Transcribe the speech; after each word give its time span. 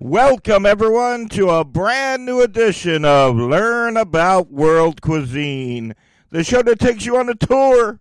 Welcome, 0.00 0.66
everyone, 0.66 1.28
to 1.30 1.50
a 1.50 1.64
brand 1.64 2.26
new 2.26 2.40
edition 2.40 3.04
of 3.04 3.36
Learn 3.36 3.96
About 3.96 4.50
World 4.50 5.00
Cuisine, 5.00 5.94
the 6.30 6.42
show 6.42 6.62
that 6.62 6.80
takes 6.80 7.06
you 7.06 7.16
on 7.16 7.28
a 7.28 7.34
tour 7.36 8.00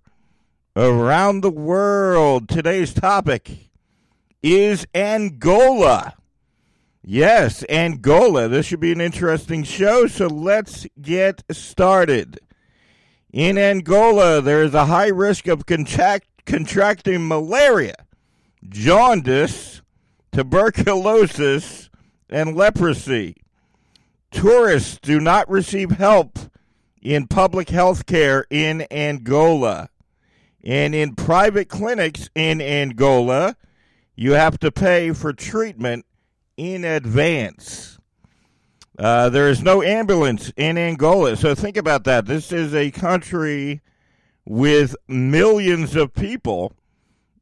around 0.76 1.42
the 1.42 1.52
world. 1.52 2.50
Today's 2.50 2.96
topic 2.96 3.70
is 4.42 4.88
Angola. 4.96 6.16
Yes, 7.04 7.64
Angola. 7.70 8.48
This 8.48 8.66
should 8.66 8.80
be 8.80 8.92
an 8.92 9.00
interesting 9.00 9.64
show, 9.64 10.08
so 10.08 10.26
let's 10.26 10.88
get 11.00 11.44
started. 11.52 12.40
In 13.32 13.60
Angola, 13.60 14.42
there 14.42 14.64
is 14.64 14.74
a 14.74 14.88
high 14.88 15.10
risk 15.10 15.48
of 15.48 15.68
contract, 15.68 16.26
contracting 16.48 17.28
malaria, 17.28 18.08
jaundice, 18.68 19.83
tuberculosis, 20.34 21.90
and 22.30 22.56
leprosy. 22.56 23.38
Tourists 24.32 24.98
do 25.02 25.20
not 25.20 25.50
receive 25.50 25.92
help 25.92 26.40
in 27.02 27.28
public 27.28 27.70
health 27.70 28.06
care 28.06 28.46
in 28.50 28.88
Angola. 28.90 29.90
And 30.64 30.96
in 30.96 31.16
private 31.16 31.70
clinics 31.70 32.30
in 32.34 32.62
Angola, 32.62 33.56
you 34.16 34.32
have 34.32 34.58
to 34.60 34.72
pay 34.72 35.12
for 35.12 35.34
treatment 35.34 36.06
in 36.58 36.84
advance. 36.84 38.00
Uh, 38.98 39.30
there 39.30 39.50
is 39.50 39.62
no 39.62 39.84
ambulance 39.84 40.52
in 40.56 40.78
Angola. 40.78 41.36
So 41.36 41.54
think 41.54 41.78
about 41.78 42.06
that. 42.06 42.26
This 42.26 42.52
is 42.52 42.74
a 42.74 42.92
country 42.92 43.82
with 44.46 44.96
millions 45.08 45.96
of 45.96 46.14
people, 46.14 46.74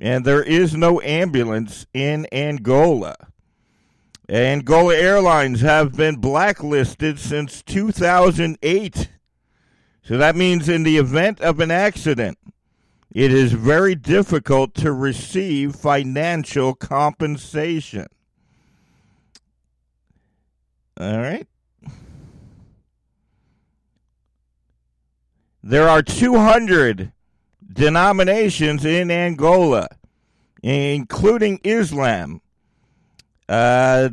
and 0.01 0.25
there 0.25 0.41
is 0.41 0.75
no 0.75 0.99
ambulance 1.01 1.85
in 1.93 2.25
Angola. 2.31 3.15
Angola 4.27 4.95
Airlines 4.95 5.61
have 5.61 5.95
been 5.95 6.15
blacklisted 6.15 7.19
since 7.19 7.61
2008. 7.61 9.09
So 10.01 10.17
that 10.17 10.35
means 10.35 10.67
in 10.67 10.81
the 10.81 10.97
event 10.97 11.39
of 11.41 11.59
an 11.59 11.69
accident, 11.69 12.39
it 13.13 13.31
is 13.31 13.53
very 13.53 13.93
difficult 13.93 14.73
to 14.75 14.91
receive 14.91 15.75
financial 15.75 16.73
compensation. 16.73 18.07
All 20.99 21.19
right. 21.19 21.47
There 25.61 25.87
are 25.87 26.01
200 26.01 27.11
denominations 27.71 28.85
in 28.85 29.11
Angola, 29.11 29.87
including 30.61 31.59
Islam. 31.63 32.41
Uh, 33.47 34.09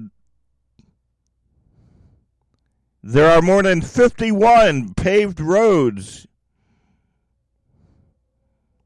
there 3.03 3.31
are 3.31 3.43
more 3.43 3.63
than 3.63 3.81
51 3.81 4.95
paved 4.95 5.41
roads. 5.41 6.27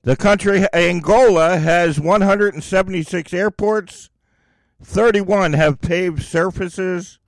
The 0.02 0.16
country, 0.16 0.66
Angola, 0.72 1.58
has 1.58 1.98
176 2.00 3.32
airports, 3.32 4.10
31 4.82 5.52
have 5.52 5.80
paved 5.80 6.22
surfaces. 6.22 7.18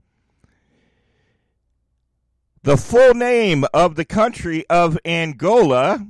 The 2.65 2.77
full 2.77 3.15
name 3.15 3.65
of 3.73 3.95
the 3.95 4.05
country 4.05 4.65
of 4.69 4.99
Angola 5.05 6.07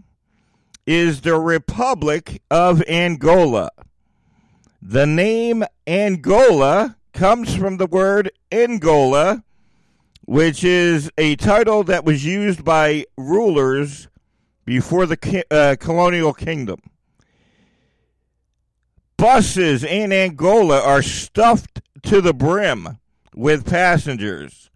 is 0.87 1.23
the 1.23 1.39
Republic 1.39 2.43
of 2.51 2.83
Angola. 2.89 3.71
The 4.83 5.07
name 5.07 5.65
Angola 5.87 6.97
comes 7.13 7.55
from 7.55 7.79
the 7.79 7.87
word 7.87 8.31
Angola, 8.53 9.43
which 10.27 10.63
is 10.63 11.11
a 11.17 11.37
title 11.37 11.85
that 11.85 12.05
was 12.05 12.25
used 12.25 12.65
by 12.65 13.07
rulers 13.17 14.09
before 14.65 15.07
the 15.07 15.45
uh, 15.51 15.77
colonial 15.79 16.35
kingdom. 16.35 16.81
Buses 19.17 19.85
in 19.85 20.13
Angola 20.13 20.83
are 20.83 21.03
stuffed 21.03 21.81
to 22.03 22.21
the 22.21 22.35
brim 22.35 22.99
with 23.35 23.65
passengers, 23.65 24.71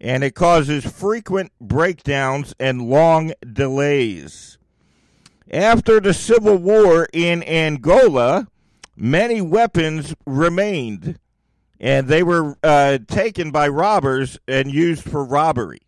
and 0.00 0.22
it 0.22 0.34
causes 0.34 0.84
frequent 0.84 1.52
breakdowns 1.60 2.54
and 2.60 2.90
long 2.90 3.32
delays. 3.50 4.57
After 5.50 5.98
the 5.98 6.12
civil 6.12 6.56
war 6.56 7.08
in 7.12 7.42
Angola, 7.42 8.48
many 8.94 9.40
weapons 9.40 10.14
remained, 10.26 11.18
and 11.80 12.06
they 12.06 12.22
were 12.22 12.56
uh, 12.62 12.98
taken 13.08 13.50
by 13.50 13.68
robbers 13.68 14.38
and 14.46 14.70
used 14.70 15.04
for 15.04 15.24
robbery. 15.24 15.80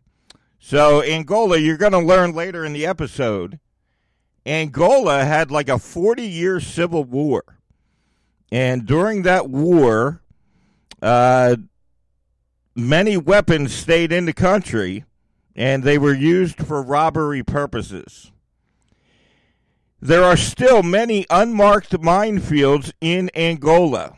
So, 0.59 1.03
Angola, 1.03 1.59
you're 1.59 1.77
going 1.77 1.93
to 1.93 1.99
learn 1.99 2.35
later 2.35 2.65
in 2.65 2.73
the 2.73 2.87
episode, 2.87 3.59
Angola 4.47 5.25
had 5.25 5.51
like 5.51 5.69
a 5.69 5.79
40 5.79 6.23
year 6.23 6.61
civil 6.61 7.05
war. 7.05 7.59
And 8.51 8.87
during 8.87 9.23
that 9.23 9.49
war, 9.49 10.23
uh, 11.03 11.57
many 12.75 13.17
weapons 13.17 13.75
stayed 13.75 14.11
in 14.11 14.25
the 14.25 14.33
country 14.33 15.05
and 15.55 15.83
they 15.83 15.99
were 15.99 16.15
used 16.15 16.67
for 16.67 16.83
robbery 16.83 17.43
purposes. 17.43 18.33
There 20.03 20.25
are 20.25 20.37
still 20.37 20.83
many 20.83 21.27
unmarked 21.29 21.93
minefields 21.93 22.91
in 23.03 23.31
Angola. 23.35 24.17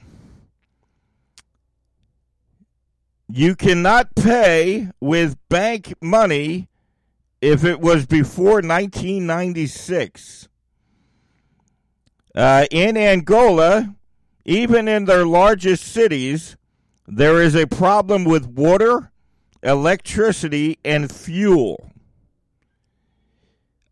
You 3.28 3.56
cannot 3.56 4.14
pay 4.14 4.90
with 5.00 5.36
bank 5.48 5.94
money 6.00 6.68
if 7.40 7.64
it 7.64 7.80
was 7.80 8.06
before 8.06 8.60
1996. 8.62 10.48
Uh, 12.34 12.66
in 12.70 12.96
Angola, 12.96 13.96
even 14.44 14.86
in 14.86 15.06
their 15.06 15.26
largest 15.26 15.84
cities, 15.84 16.56
there 17.08 17.42
is 17.42 17.56
a 17.56 17.66
problem 17.66 18.24
with 18.24 18.46
water, 18.46 19.10
electricity, 19.62 20.78
and 20.84 21.10
fuel. 21.10 21.91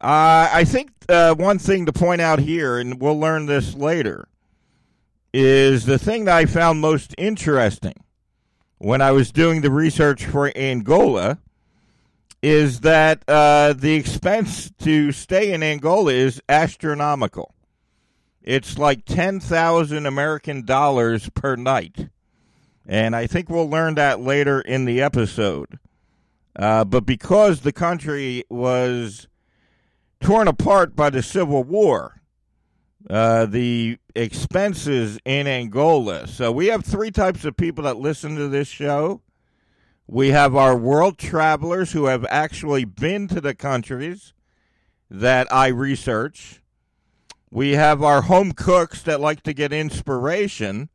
Uh, 0.00 0.48
I 0.52 0.64
think 0.64 0.92
uh, 1.08 1.34
one 1.34 1.58
thing 1.58 1.86
to 1.86 1.92
point 1.92 2.20
out 2.20 2.38
here, 2.38 2.78
and 2.78 3.00
we'll 3.00 3.18
learn 3.18 3.46
this 3.46 3.74
later, 3.74 4.28
is 5.34 5.84
the 5.84 5.98
thing 5.98 6.24
that 6.24 6.36
I 6.36 6.46
found 6.46 6.80
most 6.80 7.14
interesting 7.18 7.94
when 8.78 9.02
I 9.02 9.10
was 9.12 9.30
doing 9.30 9.60
the 9.60 9.70
research 9.70 10.24
for 10.24 10.50
Angola 10.56 11.38
is 12.42 12.80
that 12.80 13.22
uh, 13.28 13.74
the 13.74 13.92
expense 13.92 14.70
to 14.78 15.12
stay 15.12 15.52
in 15.52 15.62
Angola 15.62 16.12
is 16.12 16.40
astronomical. 16.48 17.54
It's 18.42 18.78
like 18.78 19.04
10,000 19.04 20.06
American 20.06 20.64
dollars 20.64 21.28
per 21.28 21.56
night. 21.56 22.08
And 22.86 23.14
I 23.14 23.26
think 23.26 23.50
we'll 23.50 23.68
learn 23.68 23.96
that 23.96 24.20
later 24.20 24.62
in 24.62 24.86
the 24.86 25.02
episode. 25.02 25.78
Uh, 26.56 26.84
but 26.84 27.04
because 27.04 27.60
the 27.60 27.72
country 27.72 28.44
was 28.48 29.28
torn 30.20 30.48
apart 30.48 30.94
by 30.94 31.10
the 31.10 31.22
Civil 31.22 31.64
War, 31.64 32.20
uh, 33.08 33.47
the 33.47 33.98
expenses 34.14 35.19
in 35.25 35.47
Angola. 35.47 36.26
So 36.26 36.53
we 36.53 36.66
have 36.66 36.84
three 36.84 37.10
types 37.10 37.44
of 37.44 37.56
people 37.56 37.84
that 37.84 37.97
listen 37.97 38.36
to 38.36 38.48
this 38.48 38.69
show. 38.69 39.22
We 40.06 40.30
have 40.30 40.56
our 40.56 40.76
world 40.76 41.19
travelers 41.19 41.92
who 41.92 42.06
have 42.06 42.26
actually 42.28 42.84
been 42.84 43.28
to 43.28 43.41
the 43.41 43.54
countries 43.54 44.32
that 45.09 45.53
I 45.53 45.69
research. 45.69 46.60
We 47.50 47.72
have 47.72 48.03
our 48.03 48.22
home 48.22 48.53
cooks 48.53 49.03
that 49.03 49.20
like 49.20 49.42
to 49.44 49.53
get 49.53 49.72
inspiration 49.72 50.88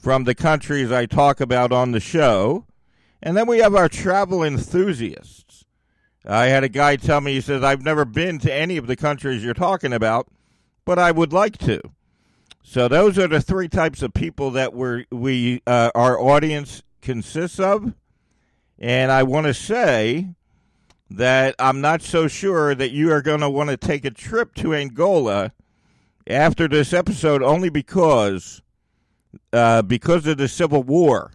from 0.00 0.24
the 0.24 0.34
countries 0.34 0.92
I 0.92 1.06
talk 1.06 1.40
about 1.40 1.72
on 1.72 1.92
the 1.92 2.00
show. 2.00 2.66
And 3.22 3.36
then 3.36 3.46
we 3.46 3.58
have 3.58 3.74
our 3.74 3.88
travel 3.88 4.42
enthusiasts. 4.42 5.41
I 6.24 6.46
had 6.46 6.64
a 6.64 6.68
guy 6.68 6.96
tell 6.96 7.20
me, 7.20 7.34
he 7.34 7.40
says, 7.40 7.62
I've 7.62 7.82
never 7.82 8.04
been 8.04 8.38
to 8.40 8.52
any 8.52 8.76
of 8.76 8.86
the 8.86 8.96
countries 8.96 9.44
you're 9.44 9.54
talking 9.54 9.92
about 9.92 10.28
but 10.84 10.98
I 10.98 11.10
would 11.10 11.32
like 11.32 11.58
to. 11.58 11.80
So 12.62 12.88
those 12.88 13.18
are 13.18 13.28
the 13.28 13.40
three 13.40 13.68
types 13.68 14.02
of 14.02 14.14
people 14.14 14.52
that 14.52 14.72
we're, 14.72 15.04
we 15.10 15.62
uh, 15.66 15.90
our 15.94 16.18
audience 16.18 16.82
consists 17.00 17.58
of, 17.58 17.94
and 18.78 19.10
I 19.10 19.24
want 19.24 19.46
to 19.46 19.54
say 19.54 20.34
that 21.10 21.54
I'm 21.58 21.80
not 21.80 22.02
so 22.02 22.28
sure 22.28 22.74
that 22.74 22.92
you 22.92 23.12
are 23.12 23.20
going 23.20 23.40
to 23.40 23.50
want 23.50 23.70
to 23.70 23.76
take 23.76 24.04
a 24.04 24.10
trip 24.10 24.54
to 24.56 24.74
Angola 24.74 25.52
after 26.26 26.68
this 26.68 26.92
episode, 26.92 27.42
only 27.42 27.68
because 27.68 28.62
uh, 29.52 29.82
because 29.82 30.26
of 30.26 30.38
the 30.38 30.48
civil 30.48 30.82
war. 30.82 31.32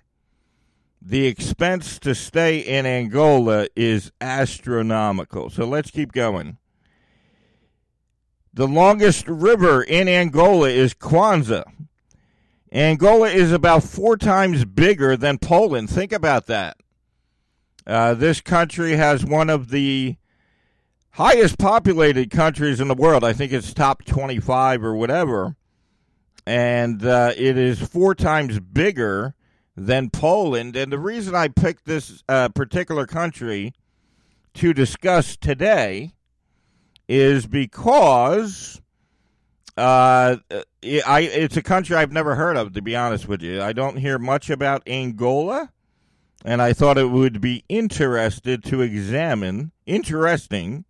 The 1.09 1.25
expense 1.25 1.99
to 1.99 2.13
stay 2.13 2.59
in 2.59 2.85
Angola 2.85 3.69
is 3.77 4.11
astronomical. 4.19 5.49
So 5.49 5.65
let's 5.65 5.89
keep 5.89 6.11
going. 6.11 6.57
The 8.53 8.67
longest 8.67 9.25
river 9.25 9.81
in 9.81 10.09
Angola 10.09 10.67
is 10.67 10.93
Kwanza. 10.93 11.63
Angola 12.73 13.29
is 13.29 13.53
about 13.53 13.83
four 13.83 14.17
times 14.17 14.65
bigger 14.65 15.15
than 15.15 15.37
Poland. 15.37 15.89
Think 15.89 16.11
about 16.11 16.47
that. 16.47 16.75
Uh, 17.85 18.13
this 18.13 18.41
country 18.41 18.97
has 18.97 19.23
one 19.23 19.49
of 19.49 19.69
the 19.69 20.17
highest 21.11 21.57
populated 21.57 22.31
countries 22.31 22.81
in 22.81 22.89
the 22.89 22.93
world. 22.93 23.23
I 23.23 23.31
think 23.31 23.53
it's 23.53 23.73
top 23.73 24.03
25 24.03 24.83
or 24.83 24.93
whatever. 24.93 25.55
And 26.45 27.05
uh, 27.05 27.31
it 27.37 27.57
is 27.57 27.79
four 27.79 28.13
times 28.13 28.59
bigger 28.59 29.35
than 29.77 30.09
Poland. 30.09 30.75
And 30.75 30.91
the 30.91 30.99
reason 30.99 31.35
I 31.35 31.47
picked 31.47 31.85
this 31.85 32.23
uh, 32.27 32.49
particular 32.49 33.05
country 33.05 33.73
to 34.55 34.73
discuss 34.73 35.37
today 35.37 36.13
is 37.07 37.45
because 37.45 38.81
uh, 39.77 40.37
I 40.51 41.21
it's 41.21 41.55
a 41.55 41.61
country 41.61 41.95
I've 41.95 42.11
never 42.11 42.35
heard 42.35 42.57
of. 42.57 42.73
To 42.73 42.81
be 42.81 42.95
honest 42.95 43.27
with 43.27 43.43
you, 43.43 43.61
I 43.61 43.71
don't 43.71 43.97
hear 43.97 44.17
much 44.17 44.49
about 44.49 44.81
Angola, 44.87 45.71
and 46.43 46.61
I 46.61 46.73
thought 46.73 46.97
it 46.97 47.11
would 47.11 47.39
be 47.39 47.63
interested 47.69 48.63
to 48.65 48.81
examine 48.81 49.71
interesting 49.85 50.85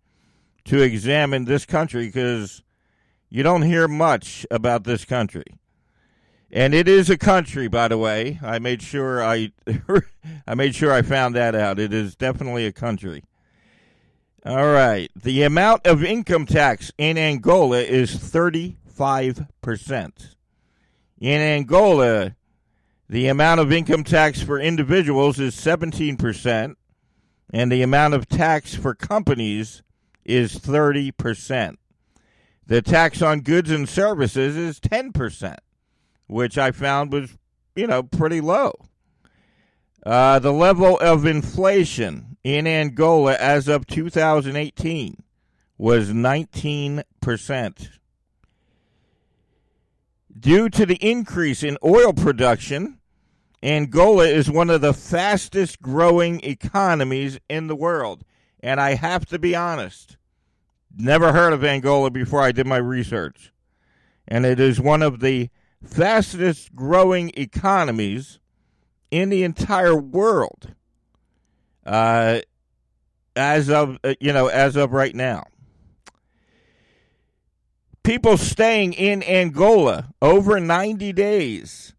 to 0.64 0.82
examine 0.82 1.44
this 1.44 1.66
country 1.66 2.06
because 2.06 2.62
you 3.28 3.42
don't 3.42 3.62
hear 3.62 3.86
much 3.86 4.46
about 4.50 4.84
this 4.84 5.04
country. 5.04 5.44
And 6.50 6.74
it 6.74 6.88
is 6.88 7.10
a 7.10 7.18
country, 7.18 7.68
by 7.68 7.88
the 7.88 7.98
way. 7.98 8.38
I 8.42 8.58
made 8.58 8.82
sure 8.82 9.22
I 9.22 9.52
I 10.46 10.54
made 10.54 10.74
sure 10.74 10.92
I 10.92 11.02
found 11.02 11.34
that 11.34 11.54
out. 11.54 11.78
It 11.78 11.92
is 11.92 12.16
definitely 12.16 12.64
a 12.66 12.72
country. 12.72 13.24
All 14.46 14.72
right. 14.72 15.10
The 15.14 15.42
amount 15.42 15.86
of 15.86 16.02
income 16.02 16.46
tax 16.46 16.90
in 16.96 17.18
Angola 17.18 17.80
is 17.80 18.16
35%. 18.16 20.34
In 21.20 21.40
Angola, 21.40 22.36
the 23.08 23.28
amount 23.28 23.60
of 23.60 23.72
income 23.72 24.04
tax 24.04 24.40
for 24.40 24.60
individuals 24.60 25.40
is 25.40 25.56
17%, 25.56 26.76
and 27.52 27.72
the 27.72 27.82
amount 27.82 28.14
of 28.14 28.28
tax 28.28 28.74
for 28.74 28.94
companies 28.94 29.82
is 30.24 30.58
30%. 30.58 31.76
The 32.66 32.82
tax 32.82 33.22
on 33.22 33.40
goods 33.40 33.70
and 33.70 33.88
services 33.88 34.56
is 34.56 34.78
10%, 34.78 35.56
which 36.28 36.56
I 36.56 36.70
found 36.70 37.12
was, 37.12 37.36
you 37.74 37.86
know, 37.86 38.02
pretty 38.02 38.40
low. 38.40 38.72
Uh, 40.06 40.38
the 40.38 40.52
level 40.52 40.98
of 41.00 41.26
inflation 41.26 42.36
in 42.44 42.66
Angola 42.66 43.34
as 43.34 43.66
of 43.66 43.86
2018 43.86 45.22
was 45.76 46.10
19%. 46.10 47.88
Due 50.38 50.68
to 50.68 50.86
the 50.86 50.96
increase 50.96 51.62
in 51.64 51.76
oil 51.84 52.12
production, 52.12 52.98
Angola 53.62 54.24
is 54.24 54.50
one 54.50 54.70
of 54.70 54.80
the 54.80 54.94
fastest 54.94 55.82
growing 55.82 56.40
economies 56.44 57.40
in 57.48 57.66
the 57.66 57.74
world. 57.74 58.24
And 58.60 58.80
I 58.80 58.94
have 58.94 59.26
to 59.26 59.38
be 59.38 59.54
honest, 59.54 60.16
never 60.96 61.32
heard 61.32 61.52
of 61.52 61.64
Angola 61.64 62.10
before 62.10 62.40
I 62.40 62.52
did 62.52 62.66
my 62.66 62.76
research. 62.76 63.52
And 64.26 64.46
it 64.46 64.60
is 64.60 64.80
one 64.80 65.02
of 65.02 65.20
the 65.20 65.48
fastest 65.84 66.74
growing 66.74 67.32
economies 67.36 68.38
in 69.10 69.30
the 69.30 69.42
entire 69.42 69.96
world 69.96 70.74
uh, 71.86 72.40
as 73.34 73.70
of 73.70 73.98
uh, 74.04 74.14
you 74.20 74.32
know 74.32 74.48
as 74.48 74.76
of 74.76 74.92
right 74.92 75.14
now. 75.14 75.44
People 78.02 78.38
staying 78.38 78.94
in 78.94 79.22
Angola 79.22 80.14
over 80.22 80.58
90 80.58 81.12
days 81.12 81.94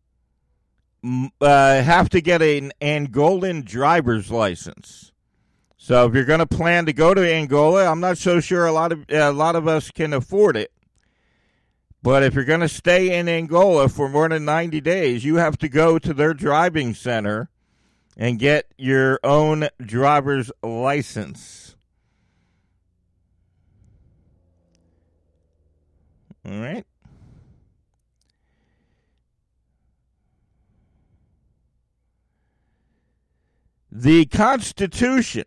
uh, 1.03 1.81
have 1.81 2.09
to 2.09 2.21
get 2.21 2.41
an 2.41 2.71
Angolan 2.81 3.63
driver's 3.63 4.31
license. 4.31 5.11
So 5.77 6.07
if 6.07 6.13
you're 6.13 6.25
going 6.25 6.39
to 6.39 6.47
plan 6.47 6.85
to 6.87 6.93
go 6.93 7.13
to 7.13 7.33
Angola, 7.33 7.85
I'm 7.85 7.99
not 7.99 8.17
so 8.17 8.39
sure 8.39 8.65
a 8.65 8.71
lot 8.71 8.91
of 8.91 9.05
a 9.09 9.31
lot 9.31 9.55
of 9.55 9.67
us 9.67 9.91
can 9.91 10.13
afford 10.13 10.57
it. 10.57 10.71
But 12.01 12.23
if 12.23 12.33
you're 12.33 12.45
going 12.45 12.61
to 12.61 12.69
stay 12.69 13.17
in 13.17 13.27
Angola 13.27 13.89
for 13.89 14.07
more 14.07 14.29
than 14.29 14.45
90 14.45 14.79
days, 14.81 15.25
you 15.25 15.35
have 15.35 15.57
to 15.57 15.67
go 15.67 15.99
to 15.99 16.13
their 16.13 16.33
driving 16.33 16.93
center 16.93 17.49
and 18.15 18.39
get 18.39 18.67
your 18.77 19.19
own 19.23 19.67
driver's 19.81 20.51
license. 20.63 21.75
All 26.45 26.59
right. 26.59 26.85
The 33.91 34.25
Constitution 34.27 35.43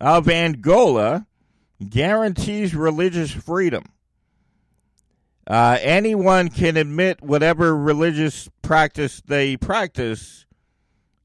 of 0.00 0.28
Angola 0.28 1.26
guarantees 1.88 2.74
religious 2.74 3.32
freedom. 3.32 3.84
Uh, 5.46 5.78
anyone 5.80 6.48
can 6.48 6.76
admit 6.76 7.22
whatever 7.22 7.76
religious 7.76 8.48
practice 8.62 9.22
they 9.26 9.56
practice. 9.56 10.44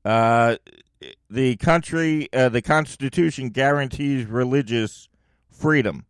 Uh, 0.05 0.57
the 1.29 1.55
country, 1.55 2.29
uh, 2.31 2.49
the 2.49 2.61
Constitution 2.61 3.49
guarantees 3.49 4.25
religious 4.25 5.09
freedom. 5.49 6.05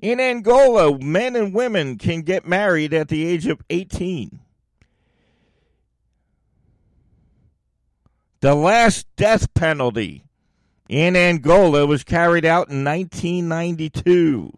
In 0.00 0.20
Angola, 0.20 0.96
men 1.00 1.34
and 1.34 1.52
women 1.52 1.98
can 1.98 2.22
get 2.22 2.46
married 2.46 2.94
at 2.94 3.08
the 3.08 3.26
age 3.26 3.48
of 3.48 3.60
18. 3.68 4.38
The 8.40 8.54
last 8.54 9.06
death 9.16 9.52
penalty 9.54 10.22
in 10.88 11.16
Angola 11.16 11.86
was 11.86 12.04
carried 12.04 12.44
out 12.44 12.70
in 12.70 12.84
1992. 12.84 14.56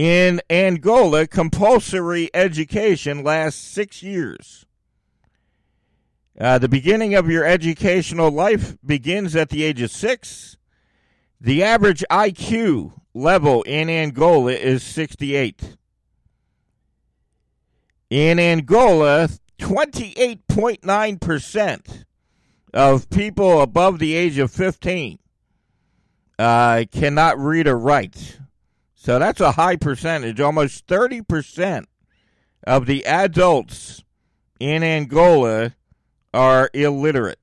In 0.00 0.40
Angola, 0.48 1.26
compulsory 1.26 2.30
education 2.32 3.22
lasts 3.22 3.60
six 3.60 4.02
years. 4.02 4.64
Uh, 6.40 6.56
the 6.56 6.70
beginning 6.70 7.14
of 7.14 7.28
your 7.28 7.44
educational 7.44 8.30
life 8.30 8.78
begins 8.82 9.36
at 9.36 9.50
the 9.50 9.62
age 9.62 9.82
of 9.82 9.90
six. 9.90 10.56
The 11.38 11.62
average 11.62 12.02
IQ 12.10 12.98
level 13.12 13.62
in 13.64 13.90
Angola 13.90 14.52
is 14.52 14.82
68. 14.82 15.76
In 18.08 18.38
Angola, 18.38 19.28
28.9% 19.58 22.04
of 22.72 23.10
people 23.10 23.60
above 23.60 23.98
the 23.98 24.14
age 24.14 24.38
of 24.38 24.50
15 24.50 25.18
uh, 26.38 26.84
cannot 26.90 27.38
read 27.38 27.68
or 27.68 27.76
write. 27.76 28.38
So 29.02 29.18
that's 29.18 29.40
a 29.40 29.52
high 29.52 29.76
percentage. 29.76 30.40
Almost 30.40 30.86
30% 30.86 31.86
of 32.66 32.84
the 32.84 33.06
adults 33.06 34.04
in 34.60 34.82
Angola 34.82 35.74
are 36.34 36.68
illiterate. 36.74 37.38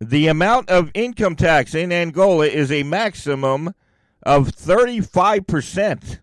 The 0.00 0.28
amount 0.28 0.70
of 0.70 0.90
income 0.94 1.36
tax 1.36 1.74
in 1.74 1.92
Angola 1.92 2.46
is 2.46 2.72
a 2.72 2.84
maximum 2.84 3.74
of 4.22 4.48
35%. 4.48 6.20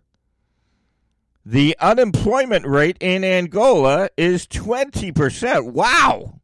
The 1.44 1.76
unemployment 1.78 2.66
rate 2.66 2.96
in 2.98 3.22
Angola 3.22 4.08
is 4.16 4.48
20%. 4.48 5.70
Wow! 5.70 6.40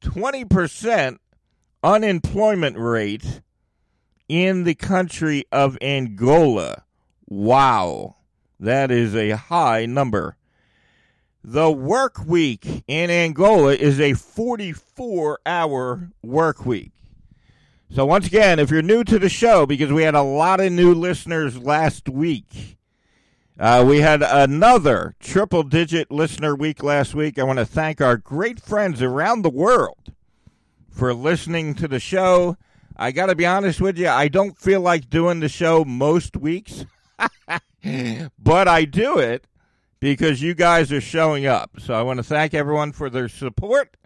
20% 0.00 1.18
unemployment 1.82 2.78
rate 2.78 3.42
in 4.28 4.64
the 4.64 4.74
country 4.74 5.44
of 5.52 5.78
Angola. 5.82 6.84
Wow. 7.26 8.16
That 8.58 8.90
is 8.90 9.14
a 9.14 9.30
high 9.30 9.86
number. 9.86 10.36
The 11.42 11.70
work 11.70 12.24
week 12.24 12.84
in 12.86 13.10
Angola 13.10 13.74
is 13.74 14.00
a 14.00 14.14
44 14.14 15.40
hour 15.44 16.10
work 16.22 16.64
week. 16.64 16.92
So, 17.90 18.06
once 18.06 18.26
again, 18.26 18.58
if 18.58 18.70
you're 18.70 18.82
new 18.82 19.04
to 19.04 19.18
the 19.18 19.28
show, 19.28 19.66
because 19.66 19.92
we 19.92 20.02
had 20.02 20.14
a 20.14 20.22
lot 20.22 20.60
of 20.60 20.72
new 20.72 20.94
listeners 20.94 21.58
last 21.58 22.08
week, 22.08 22.78
uh, 23.58 23.84
we 23.86 24.00
had 24.00 24.22
another 24.22 25.14
triple 25.20 25.62
digit 25.62 26.10
listener 26.10 26.56
week 26.56 26.82
last 26.82 27.14
week. 27.14 27.38
I 27.38 27.44
want 27.44 27.60
to 27.60 27.66
thank 27.66 28.00
our 28.00 28.16
great 28.16 28.58
friends 28.58 29.00
around 29.00 29.42
the 29.42 29.50
world 29.50 30.12
for 30.90 31.14
listening 31.14 31.74
to 31.74 31.86
the 31.86 32.00
show. 32.00 32.56
I 32.96 33.10
got 33.12 33.26
to 33.26 33.34
be 33.34 33.46
honest 33.46 33.80
with 33.80 33.98
you, 33.98 34.08
I 34.08 34.28
don't 34.28 34.56
feel 34.58 34.80
like 34.80 35.10
doing 35.10 35.40
the 35.40 35.48
show 35.48 35.84
most 35.84 36.36
weeks, 36.36 36.84
but 38.38 38.68
I 38.68 38.84
do 38.84 39.18
it 39.18 39.46
because 40.00 40.40
you 40.42 40.54
guys 40.54 40.92
are 40.92 41.00
showing 41.00 41.46
up. 41.46 41.80
So 41.80 41.94
I 41.94 42.02
want 42.02 42.18
to 42.18 42.22
thank 42.22 42.54
everyone 42.54 42.92
for 42.92 43.10
their 43.10 43.28
support. 43.28 43.96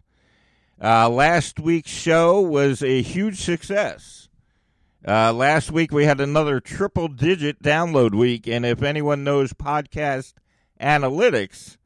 Uh, 0.83 1.09
last 1.09 1.59
week's 1.59 1.91
show 1.91 2.41
was 2.41 2.83
a 2.83 3.03
huge 3.03 3.41
success. 3.41 4.29
Uh, 5.07 5.33
last 5.33 5.71
week 5.71 5.93
we 5.93 6.05
had 6.05 6.21
another 6.21 6.61
triple 6.61 7.09
digit 7.09 7.63
download 7.63 8.15
week, 8.15 8.47
and 8.47 8.65
if 8.65 8.83
anyone 8.83 9.25
knows 9.25 9.53
podcast 9.53 10.35
analytics, 10.81 11.77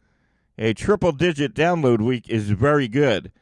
a 0.59 0.75
triple 0.75 1.13
digit 1.13 1.55
download 1.55 2.01
week 2.01 2.29
is 2.29 2.51
very 2.51 2.89
good. 2.89 3.33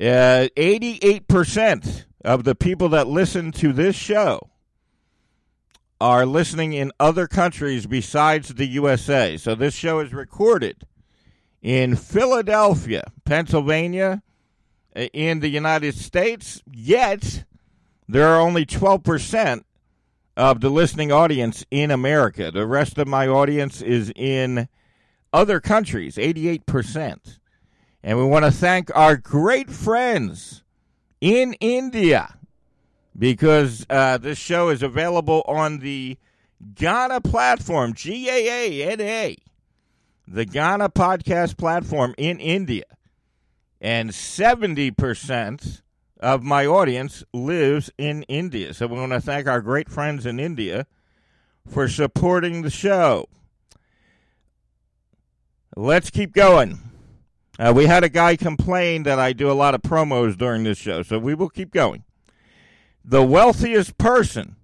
Uh, 0.00 0.48
88% 0.56 2.04
of 2.24 2.44
the 2.44 2.54
people 2.54 2.88
that 2.90 3.06
listen 3.06 3.52
to 3.52 3.72
this 3.72 3.96
show 3.96 4.50
are 6.00 6.26
listening 6.26 6.72
in 6.72 6.90
other 6.98 7.28
countries 7.28 7.86
besides 7.86 8.54
the 8.54 8.66
USA. 8.66 9.36
So 9.36 9.54
this 9.54 9.74
show 9.74 10.00
is 10.00 10.12
recorded 10.12 10.84
in 11.62 11.94
Philadelphia, 11.94 13.04
Pennsylvania, 13.24 14.22
uh, 14.94 15.06
in 15.12 15.40
the 15.40 15.48
United 15.48 15.94
States, 15.94 16.62
yet 16.70 17.44
there 18.08 18.26
are 18.26 18.40
only 18.40 18.66
12% 18.66 19.62
of 20.36 20.60
the 20.60 20.70
listening 20.70 21.12
audience 21.12 21.64
in 21.70 21.90
America. 21.90 22.50
The 22.50 22.66
rest 22.66 22.98
of 22.98 23.06
my 23.06 23.28
audience 23.28 23.80
is 23.80 24.12
in 24.16 24.68
other 25.32 25.60
countries, 25.60 26.16
88%. 26.16 27.38
And 28.02 28.18
we 28.18 28.24
want 28.24 28.44
to 28.44 28.50
thank 28.50 28.90
our 28.94 29.16
great 29.16 29.70
friends 29.70 30.62
in 31.22 31.54
India 31.60 32.34
because 33.16 33.86
uh, 33.88 34.18
this 34.18 34.38
show 34.38 34.68
is 34.70 34.82
available 34.82 35.42
on 35.46 35.78
the 35.78 36.18
Gaana 36.74 37.22
platform, 37.22 37.94
G 37.94 38.28
A 38.28 38.48
A 38.48 38.92
N 38.92 39.00
A, 39.00 39.36
the 40.26 40.44
Gaana 40.44 40.92
podcast 40.92 41.56
platform 41.56 42.14
in 42.18 42.40
India. 42.40 42.84
And 43.80 44.10
70% 44.10 45.82
of 46.20 46.42
my 46.42 46.66
audience 46.66 47.24
lives 47.32 47.90
in 47.98 48.24
India. 48.24 48.74
So 48.74 48.88
we 48.88 48.96
want 48.96 49.12
to 49.12 49.20
thank 49.20 49.46
our 49.46 49.60
great 49.60 49.88
friends 49.88 50.26
in 50.26 50.38
India 50.40 50.86
for 51.68 51.88
supporting 51.88 52.62
the 52.62 52.70
show. 52.70 53.28
Let's 55.76 56.10
keep 56.10 56.32
going. 56.32 56.80
Uh, 57.58 57.72
we 57.74 57.86
had 57.86 58.02
a 58.02 58.08
guy 58.08 58.36
complain 58.36 59.02
that 59.02 59.18
I 59.18 59.32
do 59.32 59.50
a 59.50 59.52
lot 59.52 59.74
of 59.74 59.82
promos 59.82 60.36
during 60.36 60.64
this 60.64 60.78
show, 60.78 61.02
so 61.02 61.18
we 61.18 61.34
will 61.34 61.50
keep 61.50 61.70
going. 61.72 62.04
The 63.04 63.22
wealthiest 63.22 63.98
person 63.98 64.56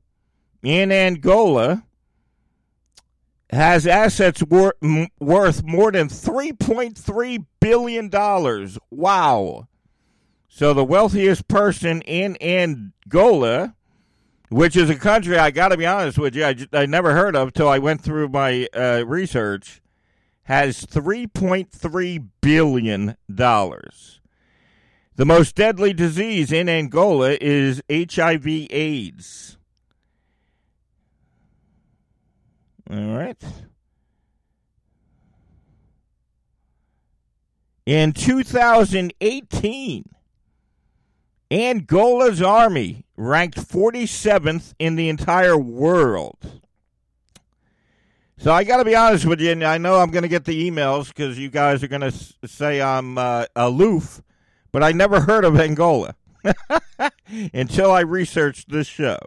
in 0.63 0.91
Angola 0.91 1.85
has 3.51 3.87
assets 3.87 4.43
wor- 4.43 4.77
m- 4.83 5.09
worth 5.21 5.63
more 5.65 5.91
than 5.93 6.09
$3.3 6.09 7.47
billion. 7.61 8.11
Wow. 8.91 9.69
So 10.49 10.75
the 10.75 10.85
wealthiest 10.85 11.47
person 11.49 12.03
in 12.03 12.37
Angola, 12.37 13.75
which 14.49 14.77
is 14.77 14.91
a 14.91 14.97
country 14.97 15.39
I 15.39 15.51
got 15.51 15.69
to 15.69 15.77
be 15.77 15.87
honest 15.87 16.19
with 16.19 16.35
you, 16.35 16.45
I, 16.45 16.57
I 16.73 16.87
never 16.87 17.13
heard 17.13 17.37
of 17.37 17.53
till 17.53 17.69
I 17.69 17.79
went 17.79 18.01
through 18.01 18.29
my 18.29 18.67
uh, 18.75 19.05
research, 19.07 19.81
has 20.49 20.87
$3.3 20.87 22.27
billion. 22.41 23.17
The 23.29 25.27
most 25.27 25.55
deadly 25.55 25.93
disease 25.93 26.51
in 26.51 26.71
Angola 26.71 27.37
is 27.39 27.83
HIV 27.91 28.47
AIDS. 28.71 29.59
All 32.91 33.15
right. 33.15 33.37
In 37.85 38.13
2018, 38.15 40.05
Angola's 41.51 42.41
army 42.41 43.05
ranked 43.19 43.59
47th 43.59 44.73
in 44.79 44.97
the 44.97 45.11
entire 45.11 45.59
world. 45.59 46.63
So 48.41 48.53
I 48.53 48.63
got 48.63 48.77
to 48.77 48.85
be 48.85 48.95
honest 48.95 49.27
with 49.27 49.41
you, 49.41 49.51
and 49.51 49.65
I 49.65 49.79
know 49.79 49.97
I'm 49.97 50.13
going 50.13 50.23
to 50.23 50.29
get 50.29 50.45
the 50.45 50.71
emails 50.71 51.09
because 51.09 51.37
you 51.37 51.51
guys 51.51 51.83
are 51.83 51.89
going 51.89 52.09
to 52.09 52.13
say 52.47 52.81
I'm 52.81 53.19
uh, 53.19 53.47
aloof, 53.57 54.23
but 54.71 54.81
I 54.81 54.93
never 54.93 55.23
heard 55.23 55.45
of 55.45 55.59
Angola 55.59 56.15
until 57.53 57.91
I 57.91 58.01
researched 58.01 58.71
this 58.71 58.87
show. 58.87 59.19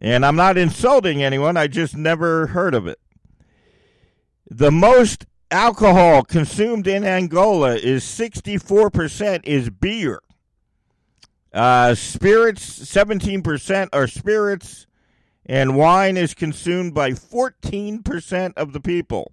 And 0.00 0.24
I'm 0.24 0.36
not 0.36 0.56
insulting 0.56 1.24
anyone, 1.24 1.56
I 1.56 1.66
just 1.66 1.96
never 1.96 2.46
heard 2.46 2.74
of 2.74 2.86
it. 2.86 3.00
The 4.48 4.70
most 4.70 5.26
alcohol 5.50 6.22
consumed 6.22 6.86
in 6.86 7.02
Angola 7.02 7.74
is 7.74 8.04
64% 8.04 9.40
is 9.42 9.70
beer. 9.70 10.22
Uh, 11.52 11.96
spirits, 11.96 12.78
17% 12.78 13.88
are 13.92 14.06
spirits 14.06 14.86
and 15.46 15.76
wine 15.76 16.16
is 16.16 16.34
consumed 16.34 16.94
by 16.94 17.10
14% 17.10 18.52
of 18.56 18.72
the 18.72 18.80
people. 18.80 19.32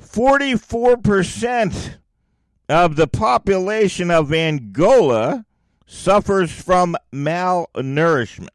44% 0.00 1.96
of 2.68 2.96
the 2.96 3.06
population 3.06 4.10
of 4.10 4.32
Angola 4.32 5.46
suffers 5.86 6.50
from 6.50 6.96
malnourishment. 7.12 8.48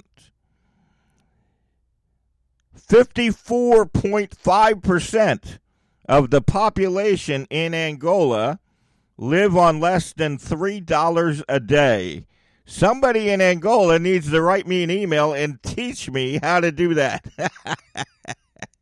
54.5% 2.77 5.59
of 6.07 6.29
the 6.29 6.41
population 6.41 7.47
in 7.49 7.73
Angola 7.73 8.59
live 9.17 9.57
on 9.57 9.79
less 9.79 10.13
than 10.13 10.37
$3 10.37 11.43
a 11.49 11.59
day. 11.59 12.27
Somebody 12.69 13.29
in 13.29 13.39
Angola 13.39 13.97
needs 13.97 14.29
to 14.29 14.41
write 14.41 14.67
me 14.67 14.83
an 14.83 14.91
email 14.91 15.31
and 15.31 15.63
teach 15.63 16.11
me 16.11 16.37
how 16.43 16.59
to 16.59 16.69
do 16.69 16.93
that. 16.95 17.25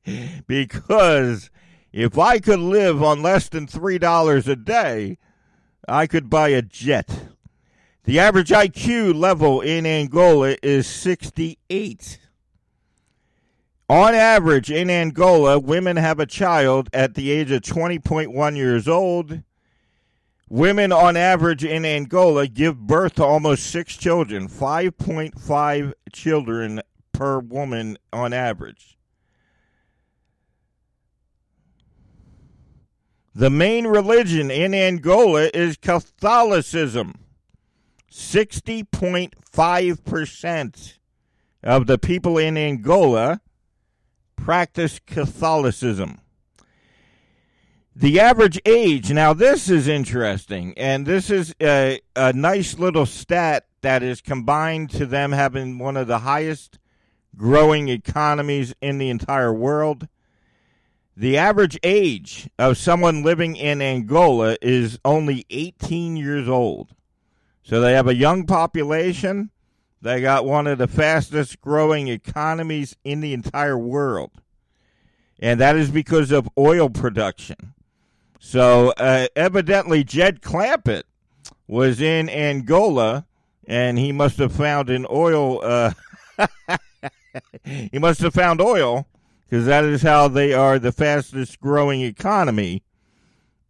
because 0.48 1.52
if 1.94 2.18
I 2.18 2.40
could 2.40 2.60
live 2.60 3.04
on 3.04 3.22
less 3.22 3.48
than 3.48 3.68
$3 3.68 4.48
a 4.48 4.56
day, 4.56 5.20
I 5.88 6.08
could 6.08 6.32
buy 6.32 6.50
a 6.50 6.64
jet. 6.64 7.28
The 8.06 8.20
average 8.20 8.50
IQ 8.50 9.14
level 9.14 9.62
in 9.62 9.86
Angola 9.86 10.58
is 10.64 10.88
68. 10.88 12.20
On 13.88 14.16
average, 14.16 14.72
in 14.72 14.90
Angola, 14.90 15.60
women 15.60 15.98
have 15.98 16.20
a 16.20 16.26
child 16.26 16.90
at 16.92 17.14
the 17.14 17.30
age 17.30 17.52
of 17.52 17.62
20.1 17.62 18.56
years 18.58 18.88
old 18.88 19.44
Women 20.48 20.92
on 20.92 21.18
average 21.18 21.66
in 21.66 21.86
Angola 21.86 22.48
give 22.48 22.78
birth 22.78 23.16
to 23.16 23.26
almost 23.26 23.66
six 23.66 23.98
children, 23.98 24.48
5.5 24.48 25.94
children 26.14 26.84
per 27.14 27.40
woman 27.40 27.98
on 28.14 28.32
average. 28.32 28.96
The 33.34 33.50
main 33.50 33.88
religion 33.88 34.52
in 34.52 34.76
Angola 34.76 35.50
is 35.54 35.78
Catholicism. 35.78 37.22
60.5% 38.12 40.94
of 41.64 41.88
the 41.88 41.98
people 41.98 42.38
in 42.38 42.58
Angola 42.58 43.42
practice 44.38 45.02
Catholicism. 45.06 46.22
The 47.98 48.20
average 48.20 48.60
age, 48.66 49.10
now 49.10 49.32
this 49.32 49.70
is 49.70 49.88
interesting, 49.88 50.74
and 50.76 51.06
this 51.06 51.30
is 51.30 51.56
a, 51.62 52.02
a 52.14 52.34
nice 52.34 52.78
little 52.78 53.06
stat 53.06 53.68
that 53.80 54.04
is 54.04 54.20
combined 54.20 54.90
to 54.90 55.06
them 55.06 55.32
having 55.32 55.80
one 55.80 55.96
of 55.96 56.06
the 56.06 56.20
highest 56.20 56.78
growing 57.38 57.88
economies 57.88 58.74
in 58.82 58.98
the 58.98 59.10
entire 59.10 59.54
world. 59.54 60.10
The 61.16 61.38
average 61.38 61.80
age 61.84 62.50
of 62.60 62.78
someone 62.78 63.24
living 63.24 63.56
in 63.56 63.82
Angola 63.82 64.58
is 64.62 65.00
only 65.06 65.46
18 65.50 66.18
years 66.18 66.50
old. 66.50 66.94
So 67.64 67.80
they 67.80 67.94
have 67.94 68.10
a 68.10 68.16
young 68.16 68.46
population. 68.46 69.52
They 70.02 70.20
got 70.20 70.46
one 70.46 70.68
of 70.68 70.80
the 70.80 70.90
fastest 70.90 71.62
growing 71.62 72.10
economies 72.10 72.98
in 73.06 73.22
the 73.22 73.32
entire 73.32 73.78
world. 73.78 74.32
And 75.40 75.62
that 75.62 75.78
is 75.78 75.92
because 75.92 76.32
of 76.32 76.50
oil 76.58 76.90
production. 76.90 77.72
So 78.46 78.94
uh, 78.98 79.26
evidently, 79.36 80.04
Jed 80.04 80.44
Clampett 80.44 81.02
was 81.68 82.00
in 82.00 82.30
Angola, 82.30 83.26
and 83.68 83.98
he 83.98 84.12
must 84.12 84.38
have 84.38 84.52
found 84.52 84.92
an 84.92 85.08
oil. 85.10 85.62
Uh, 85.64 85.94
he 87.64 87.98
must 87.98 88.22
have 88.22 88.36
found 88.36 88.62
oil 88.62 89.08
because 89.50 89.66
that 89.66 89.84
is 89.84 90.04
how 90.04 90.28
they 90.28 90.54
are 90.54 90.78
the 90.78 90.92
fastest 90.92 91.60
growing 91.60 92.02
economy 92.02 92.84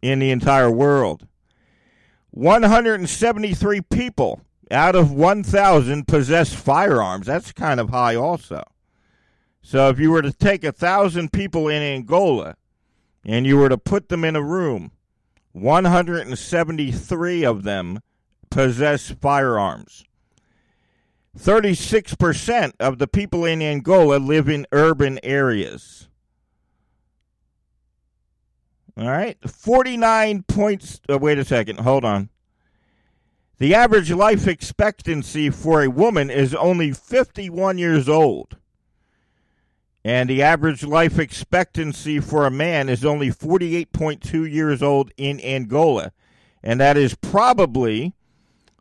in 0.02 0.18
the 0.18 0.30
entire 0.30 0.70
world. 0.70 1.26
173 2.32 3.80
people 3.80 4.42
out 4.70 4.94
of 4.94 5.10
1,000 5.10 6.06
possess 6.06 6.52
firearms. 6.52 7.26
That's 7.26 7.50
kind 7.50 7.80
of 7.80 7.88
high, 7.88 8.14
also. 8.14 8.62
So 9.62 9.88
if 9.88 9.98
you 9.98 10.10
were 10.10 10.22
to 10.22 10.32
take 10.32 10.64
a 10.64 10.70
thousand 10.70 11.32
people 11.32 11.66
in 11.66 11.82
Angola 11.82 12.56
and 13.26 13.44
you 13.44 13.58
were 13.58 13.68
to 13.68 13.76
put 13.76 14.08
them 14.08 14.24
in 14.24 14.36
a 14.36 14.42
room, 14.42 14.92
173 15.52 17.44
of 17.44 17.64
them 17.64 18.00
possess 18.50 19.10
firearms. 19.10 20.04
36% 21.36 22.72
of 22.80 22.98
the 22.98 23.08
people 23.08 23.44
in 23.44 23.60
Angola 23.60 24.16
live 24.16 24.48
in 24.48 24.66
urban 24.72 25.18
areas. 25.22 26.08
All 28.96 29.10
right. 29.10 29.36
49 29.46 30.44
points. 30.44 31.00
Oh, 31.08 31.18
wait 31.18 31.38
a 31.38 31.44
second. 31.44 31.80
Hold 31.80 32.04
on. 32.04 32.30
The 33.58 33.74
average 33.74 34.10
life 34.10 34.46
expectancy 34.46 35.50
for 35.50 35.82
a 35.82 35.90
woman 35.90 36.30
is 36.30 36.54
only 36.54 36.92
51 36.92 37.76
years 37.76 38.08
old. 38.08 38.56
And 40.06 40.30
the 40.30 40.40
average 40.40 40.84
life 40.84 41.18
expectancy 41.18 42.20
for 42.20 42.46
a 42.46 42.50
man 42.50 42.88
is 42.88 43.04
only 43.04 43.30
48.2 43.30 44.48
years 44.48 44.80
old 44.80 45.10
in 45.16 45.40
Angola. 45.40 46.12
And 46.62 46.78
that 46.78 46.96
is 46.96 47.16
probably 47.16 48.14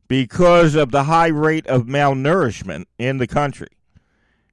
because 0.07 0.75
of 0.75 0.91
the 0.91 1.05
high 1.05 1.29
rate 1.29 1.65
of 1.65 1.87
malnourishment 1.87 2.85
in 2.99 3.17
the 3.17 3.25
country. 3.25 3.69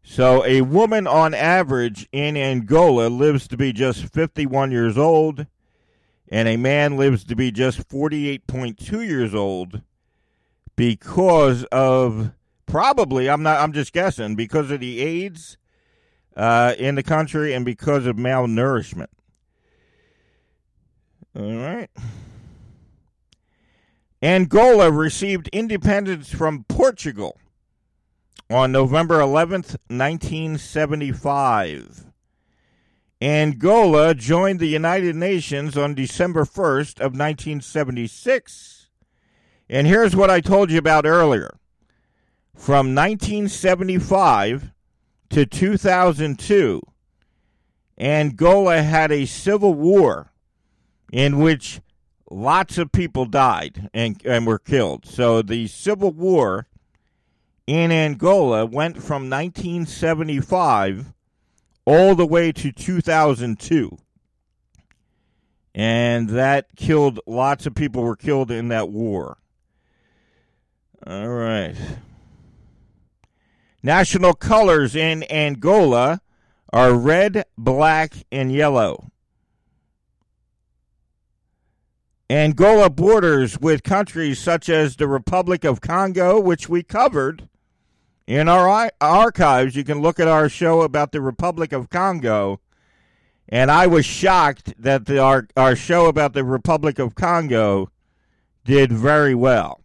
So, 0.03 0.47
a 0.47 0.63
woman 0.63 1.07
on 1.07 1.35
average 1.35 2.09
in 2.11 2.39
Angola 2.39 3.09
lives 3.09 3.47
to 3.49 3.59
be 3.59 3.75
just 3.75 4.07
51 4.07 4.71
years 4.71 4.97
old, 4.97 5.47
and 6.31 6.49
a 6.49 6.57
man 6.57 6.97
lives 6.97 7.23
to 7.25 7.37
be 7.37 7.51
just 7.51 7.87
48.2 7.87 9.07
years 9.07 9.35
old 9.35 9.83
because 10.75 11.65
of 11.65 12.33
probably, 12.65 13.29
I'm 13.29 13.43
not, 13.43 13.61
I'm 13.61 13.75
just 13.75 13.93
guessing, 13.93 14.37
because 14.37 14.71
of 14.71 14.81
the 14.81 15.01
AIDS 15.01 15.59
uh, 16.37 16.75
in 16.79 16.95
the 16.95 17.03
country 17.03 17.55
and 17.55 17.65
because 17.65 18.07
of 18.07 18.17
malnourishment. 18.17 19.09
All 21.35 21.57
right. 21.57 21.91
Angola 24.23 24.91
received 24.91 25.49
independence 25.49 26.33
from 26.33 26.65
Portugal 26.65 27.39
on 28.49 28.71
November 28.71 29.19
11th, 29.19 29.77
1975. 29.89 32.07
Angola 33.21 34.15
joined 34.15 34.61
the 34.61 34.67
United 34.67 35.17
Nations 35.17 35.77
on 35.77 35.95
December 35.95 36.45
1st 36.45 37.01
of 37.01 37.17
1976. 37.17 38.89
And 39.69 39.87
here's 39.87 40.15
what 40.15 40.31
I 40.31 40.41
told 40.41 40.71
you 40.71 40.79
about 40.79 41.07
earlier. 41.07 41.57
From 42.55 42.95
1975 42.95 44.73
to 45.33 45.47
2002, 45.47 46.83
Angola 47.99 48.83
had 48.83 49.11
a 49.11 49.25
civil 49.25 49.73
war 49.73 50.31
in 51.11 51.39
which 51.39 51.81
lots 52.31 52.77
of 52.77 52.93
people 52.93 53.25
died 53.25 53.89
and, 53.95 54.21
and 54.27 54.47
were 54.47 54.59
killed. 54.59 55.07
So 55.07 55.41
the 55.41 55.69
civil 55.69 56.13
war 56.13 56.67
in 57.67 57.91
Angola 57.91 58.67
went 58.67 58.97
from 58.97 59.31
1975 59.31 61.15
all 61.87 62.15
the 62.15 62.27
way 62.27 62.53
to 62.53 62.71
2002. 62.71 63.97
And 65.75 66.29
that 66.29 66.77
killed 66.77 67.21
lots 67.27 67.65
of 67.65 67.75
people 67.75 68.03
were 68.03 68.17
killed 68.17 68.51
in 68.51 68.69
that 68.69 68.91
war. 68.91 69.39
All 71.07 71.29
right. 71.29 71.77
National 73.83 74.33
colors 74.33 74.95
in 74.95 75.25
Angola 75.25 76.21
are 76.73 76.95
red, 76.95 77.45
black, 77.59 78.15
and 78.31 78.53
yellow. 78.53 79.11
Angola 82.31 82.89
borders 82.89 83.59
with 83.59 83.83
countries 83.83 84.39
such 84.39 84.69
as 84.69 84.97
the 84.97 85.09
Republic 85.09 85.65
of 85.65 85.81
Congo, 85.81 86.41
which 86.41 86.69
we 86.69 86.83
covered 86.83 87.49
in 88.27 88.49
our 88.49 88.91
archives. 89.01 89.77
You 89.77 89.85
can 89.85 90.01
look 90.01 90.19
at 90.19 90.29
our 90.29 90.49
show 90.49 90.81
about 90.81 91.13
the 91.13 91.21
Republic 91.21 91.73
of 91.73 91.91
Congo. 91.91 92.61
And 93.49 93.71
I 93.71 93.87
was 93.87 94.07
shocked 94.07 94.73
that 94.79 95.05
the, 95.05 95.19
our, 95.19 95.47
our 95.57 95.77
show 95.77 96.07
about 96.07 96.33
the 96.33 96.45
Republic 96.45 96.99
of 96.99 97.15
Congo 97.15 97.91
did 98.65 98.93
very 98.93 99.35
well. 99.35 99.81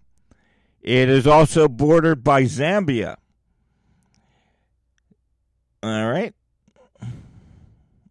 It 0.82 1.10
is 1.10 1.28
also 1.28 1.68
bordered 1.68 2.24
by 2.24 2.44
Zambia. 2.44 3.18
All 5.88 6.10
right. 6.10 6.34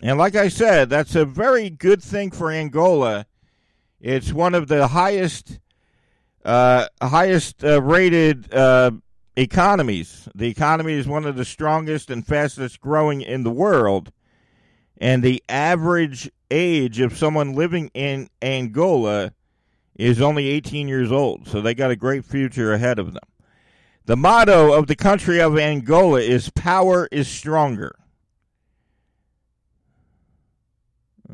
And 0.00 0.18
like 0.18 0.34
I 0.34 0.48
said, 0.48 0.90
that's 0.90 1.14
a 1.14 1.24
very 1.24 1.70
good 1.70 2.02
thing 2.02 2.30
for 2.30 2.50
Angola. 2.50 3.26
It's 4.00 4.32
one 4.32 4.54
of 4.54 4.68
the 4.68 4.88
highest 4.88 5.58
uh, 6.44 6.86
highest 7.02 7.64
uh, 7.64 7.82
rated 7.82 8.52
uh, 8.54 8.92
economies. 9.36 10.28
The 10.34 10.48
economy 10.48 10.92
is 10.92 11.08
one 11.08 11.26
of 11.26 11.36
the 11.36 11.44
strongest 11.44 12.10
and 12.10 12.26
fastest 12.26 12.80
growing 12.80 13.20
in 13.20 13.42
the 13.42 13.50
world. 13.50 14.12
And 14.98 15.22
the 15.22 15.42
average 15.48 16.30
age 16.50 17.00
of 17.00 17.18
someone 17.18 17.54
living 17.54 17.90
in 17.92 18.30
Angola 18.40 19.32
is 19.96 20.20
only 20.20 20.46
18 20.46 20.88
years 20.88 21.10
old. 21.10 21.48
So 21.48 21.60
they 21.60 21.74
got 21.74 21.90
a 21.90 21.96
great 21.96 22.24
future 22.24 22.72
ahead 22.72 22.98
of 22.98 23.12
them. 23.12 23.22
The 24.06 24.16
motto 24.16 24.72
of 24.72 24.86
the 24.86 24.94
country 24.94 25.40
of 25.40 25.58
Angola 25.58 26.20
is 26.20 26.48
power 26.50 27.08
is 27.10 27.26
stronger. 27.26 27.96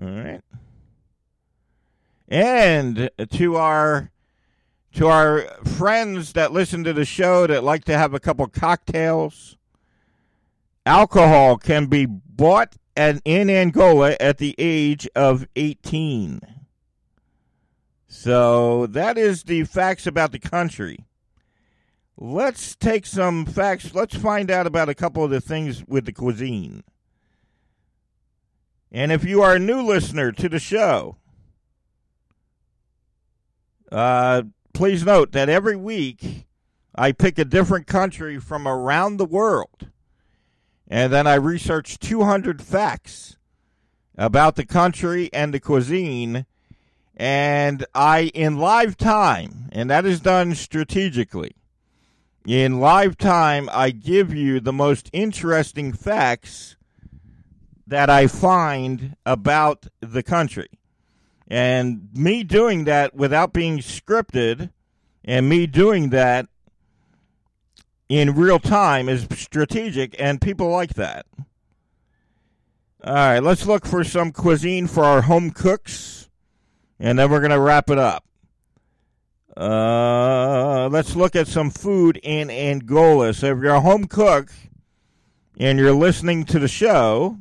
All 0.01 0.09
right. 0.09 0.41
And 2.29 3.11
to 3.31 3.57
our 3.57 4.11
to 4.95 5.07
our 5.07 5.43
friends 5.65 6.33
that 6.33 6.53
listen 6.53 6.83
to 6.85 6.95
the 6.95 7.05
show 7.05 7.47
that 7.47 7.63
like 7.63 7.85
to 7.85 7.99
have 7.99 8.15
a 8.15 8.21
couple 8.21 8.47
cocktails, 8.47 9.59
alcohol 10.87 11.59
can 11.59 11.87
be 11.87 12.07
bought 12.07 12.77
at, 12.97 13.21
in 13.27 13.51
Angola 13.51 14.17
at 14.19 14.39
the 14.39 14.55
age 14.57 15.07
of 15.15 15.47
18. 15.57 16.41
So 18.09 18.87
that 18.87 19.19
is 19.19 19.43
the 19.43 19.65
facts 19.65 20.07
about 20.07 20.33
the 20.33 20.39
country. 20.39 21.05
Let's 22.25 22.77
take 22.77 23.05
some 23.05 23.45
facts. 23.45 23.97
Let's 23.97 24.15
find 24.15 24.49
out 24.49 24.65
about 24.65 24.89
a 24.89 24.95
couple 24.95 25.25
of 25.25 25.33
the 25.33 25.41
things 25.41 25.85
with 25.89 26.05
the 26.07 26.13
cuisine. 26.13 26.85
And 28.93 29.11
if 29.11 29.25
you 29.25 29.43
are 29.43 29.57
a 29.57 29.59
new 29.59 29.83
listener 29.83 30.31
to 30.31 30.49
the 30.49 30.61
show, 30.61 31.17
uh, 33.91 34.45
please 34.73 35.05
note 35.05 35.33
that 35.33 35.49
every 35.49 35.75
week 35.75 36.47
I 36.95 37.11
pick 37.11 37.41
a 37.41 37.45
different 37.45 37.89
country 37.89 38.39
from 38.39 38.69
around 38.69 39.17
the 39.17 39.25
world. 39.25 39.89
And 40.87 41.13
then 41.13 41.27
I 41.27 41.35
research 41.35 41.99
200 41.99 42.63
facts 42.63 43.37
about 44.17 44.55
the 44.55 44.65
country 44.65 45.29
and 45.33 45.53
the 45.53 45.59
cuisine. 45.59 46.47
And 47.17 47.85
I, 47.97 48.31
in 48.33 48.59
live 48.59 48.97
time, 48.97 49.71
and 49.73 49.91
that 49.91 50.07
is 50.07 50.21
done 50.21 50.55
strategically, 50.55 51.57
in 52.47 52.81
live 52.81 53.17
time, 53.17 53.69
I 53.73 53.91
give 53.91 54.35
you 54.35 54.61
the 54.61 54.73
most 54.73 55.09
interesting 55.13 55.93
facts 55.93 56.77
that 57.87 58.11
I 58.11 58.27
find 58.27 59.17
about 59.25 59.87
the 60.01 60.23
country. 60.23 60.69
And 61.49 62.09
me 62.15 62.43
doing 62.45 62.85
that 62.85 63.15
without 63.15 63.53
being 63.53 63.79
scripted 63.79 64.71
and 65.25 65.49
me 65.49 65.67
doing 65.67 66.11
that 66.11 66.49
in 68.09 68.35
real 68.35 68.59
time 68.59 69.09
is 69.09 69.27
strategic, 69.37 70.15
and 70.21 70.41
people 70.41 70.69
like 70.69 70.95
that. 70.95 71.25
All 73.05 73.15
right, 73.15 73.43
let's 73.43 73.67
look 73.67 73.87
for 73.87 74.05
some 74.05 74.33
cuisine 74.33 74.87
for 74.87 75.03
our 75.05 75.23
home 75.23 75.51
cooks, 75.51 76.29
and 77.01 77.19
then 77.19 77.31
we're 77.31 77.41
going 77.41 77.53
to 77.53 77.61
wrap 77.61 77.89
it 77.89 77.99
up. 77.99 78.25
Uh, 79.57 80.89
let's 80.91 81.15
look 81.15 81.37
at 81.37 81.47
some 81.47 81.71
food 81.71 82.19
in 82.23 82.51
Angola. 82.51 83.35
So 83.35 83.49
if 83.49 83.63
you're 83.63 83.75
a 83.75 83.81
home 83.81 84.07
cook 84.07 84.51
and 85.59 85.79
you're 85.79 85.93
listening 85.93 86.45
to 86.47 86.59
the 86.59 86.69
show 86.69 87.37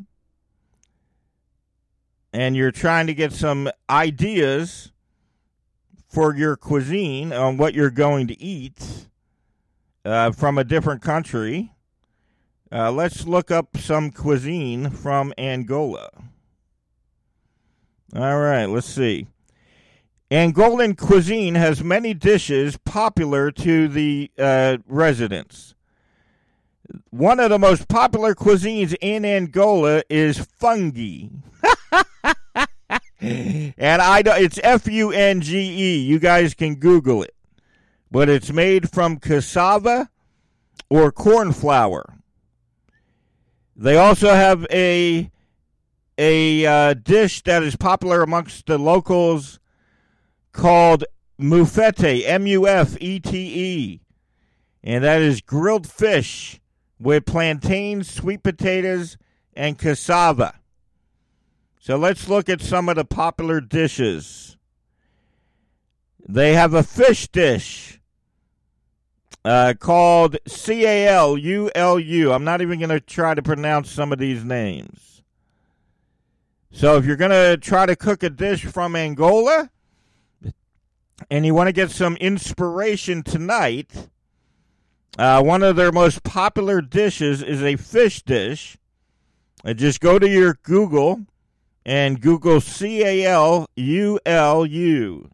and 2.33 2.55
you're 2.55 2.71
trying 2.71 3.07
to 3.07 3.13
get 3.13 3.31
some 3.31 3.69
ideas 3.89 4.91
for 6.09 6.35
your 6.35 6.57
cuisine 6.57 7.31
on 7.31 7.55
what 7.55 7.73
you're 7.73 7.89
going 7.89 8.27
to 8.27 8.41
eat 8.41 9.07
uh, 10.03 10.31
from 10.31 10.57
a 10.57 10.65
different 10.65 11.01
country, 11.01 11.71
uh, 12.73 12.91
let's 12.91 13.25
look 13.25 13.51
up 13.51 13.77
some 13.77 14.11
cuisine 14.11 14.89
from 14.89 15.33
Angola. 15.37 16.09
All 18.13 18.39
right, 18.39 18.65
let's 18.65 18.87
see. 18.87 19.27
Angolan 20.31 20.97
cuisine 20.97 21.55
has 21.55 21.83
many 21.83 22.13
dishes 22.13 22.77
popular 22.77 23.51
to 23.51 23.89
the 23.89 24.31
uh, 24.39 24.77
residents. 24.87 25.75
One 27.09 27.41
of 27.41 27.49
the 27.49 27.59
most 27.59 27.89
popular 27.89 28.33
cuisines 28.33 28.95
in 29.01 29.25
Angola 29.25 30.03
is 30.09 30.39
fungi. 30.57 31.27
and 33.19 34.01
I 34.01 34.23
it's 34.25 34.57
F 34.63 34.87
U 34.87 35.11
N 35.11 35.41
G 35.41 35.57
E. 35.57 35.99
You 35.99 36.17
guys 36.17 36.53
can 36.53 36.75
Google 36.75 37.23
it. 37.23 37.35
But 38.09 38.29
it's 38.29 38.53
made 38.53 38.89
from 38.89 39.17
cassava 39.17 40.09
or 40.89 41.11
corn 41.11 41.51
flour. 41.51 42.19
They 43.75 43.97
also 43.97 44.29
have 44.29 44.65
a 44.71 45.29
a 46.17 46.65
uh, 46.65 46.93
dish 46.93 47.41
that 47.43 47.63
is 47.63 47.75
popular 47.75 48.21
amongst 48.21 48.67
the 48.67 48.77
locals 48.77 49.59
called 50.51 51.03
mufete, 51.39 52.25
M 52.25 52.47
U 52.47 52.67
F 52.67 52.97
E 53.01 53.19
T 53.19 53.37
E, 53.37 54.01
and 54.83 55.03
that 55.03 55.21
is 55.21 55.41
grilled 55.41 55.87
fish 55.87 56.59
with 56.99 57.25
plantains, 57.25 58.11
sweet 58.11 58.43
potatoes, 58.43 59.17
and 59.53 59.77
cassava. 59.77 60.59
So 61.79 61.97
let's 61.97 62.27
look 62.27 62.47
at 62.47 62.61
some 62.61 62.89
of 62.89 62.95
the 62.95 63.05
popular 63.05 63.59
dishes. 63.59 64.55
They 66.27 66.53
have 66.53 66.75
a 66.75 66.83
fish 66.83 67.27
dish 67.27 67.99
uh, 69.43 69.73
called 69.79 70.37
C 70.47 70.85
A 70.85 71.07
L 71.07 71.37
U 71.37 71.71
L 71.73 71.99
U. 71.99 72.31
I'm 72.31 72.43
not 72.43 72.61
even 72.61 72.79
going 72.79 72.89
to 72.89 72.99
try 72.99 73.33
to 73.33 73.41
pronounce 73.41 73.89
some 73.89 74.13
of 74.13 74.19
these 74.19 74.43
names. 74.43 75.23
So 76.71 76.97
if 76.97 77.05
you're 77.05 77.17
going 77.17 77.31
to 77.31 77.57
try 77.57 77.85
to 77.85 77.95
cook 77.95 78.21
a 78.23 78.29
dish 78.29 78.65
from 78.65 78.95
Angola 78.95 79.71
and 81.29 81.45
you 81.45 81.53
want 81.53 81.67
to 81.67 81.73
get 81.73 81.91
some 81.91 82.15
inspiration 82.17 83.23
tonight, 83.23 84.09
uh, 85.17 85.41
one 85.41 85.63
of 85.63 85.75
their 85.75 85.91
most 85.91 86.23
popular 86.23 86.81
dishes 86.81 87.43
is 87.43 87.61
a 87.61 87.75
fish 87.75 88.23
dish. 88.23 88.77
Uh, 89.63 89.73
just 89.73 89.99
go 89.99 90.17
to 90.17 90.27
your 90.27 90.57
Google 90.63 91.25
and 91.85 92.21
Google 92.21 92.61
C 92.61 93.03
A 93.03 93.25
L 93.25 93.67
U 93.75 94.19
L 94.25 94.65
U. 94.65 95.29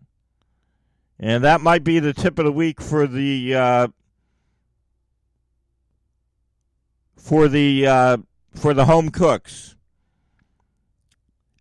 And 1.19 1.43
that 1.43 1.61
might 1.61 1.83
be 1.83 1.99
the 1.99 2.13
tip 2.13 2.37
of 2.37 2.45
the 2.45 2.51
week 2.51 2.81
for 2.81 3.07
the 3.07 3.55
uh, 3.55 3.87
for 7.15 7.47
the 7.47 7.87
uh, 7.87 8.17
for 8.53 8.73
the 8.73 8.85
home 8.85 9.09
cooks. 9.09 9.75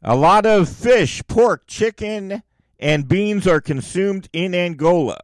A 0.02 0.14
lot 0.14 0.46
of 0.46 0.68
fish, 0.68 1.22
pork, 1.26 1.66
chicken, 1.66 2.42
and 2.78 3.08
beans 3.08 3.46
are 3.46 3.60
consumed 3.60 4.28
in 4.32 4.54
Angola. 4.54 5.20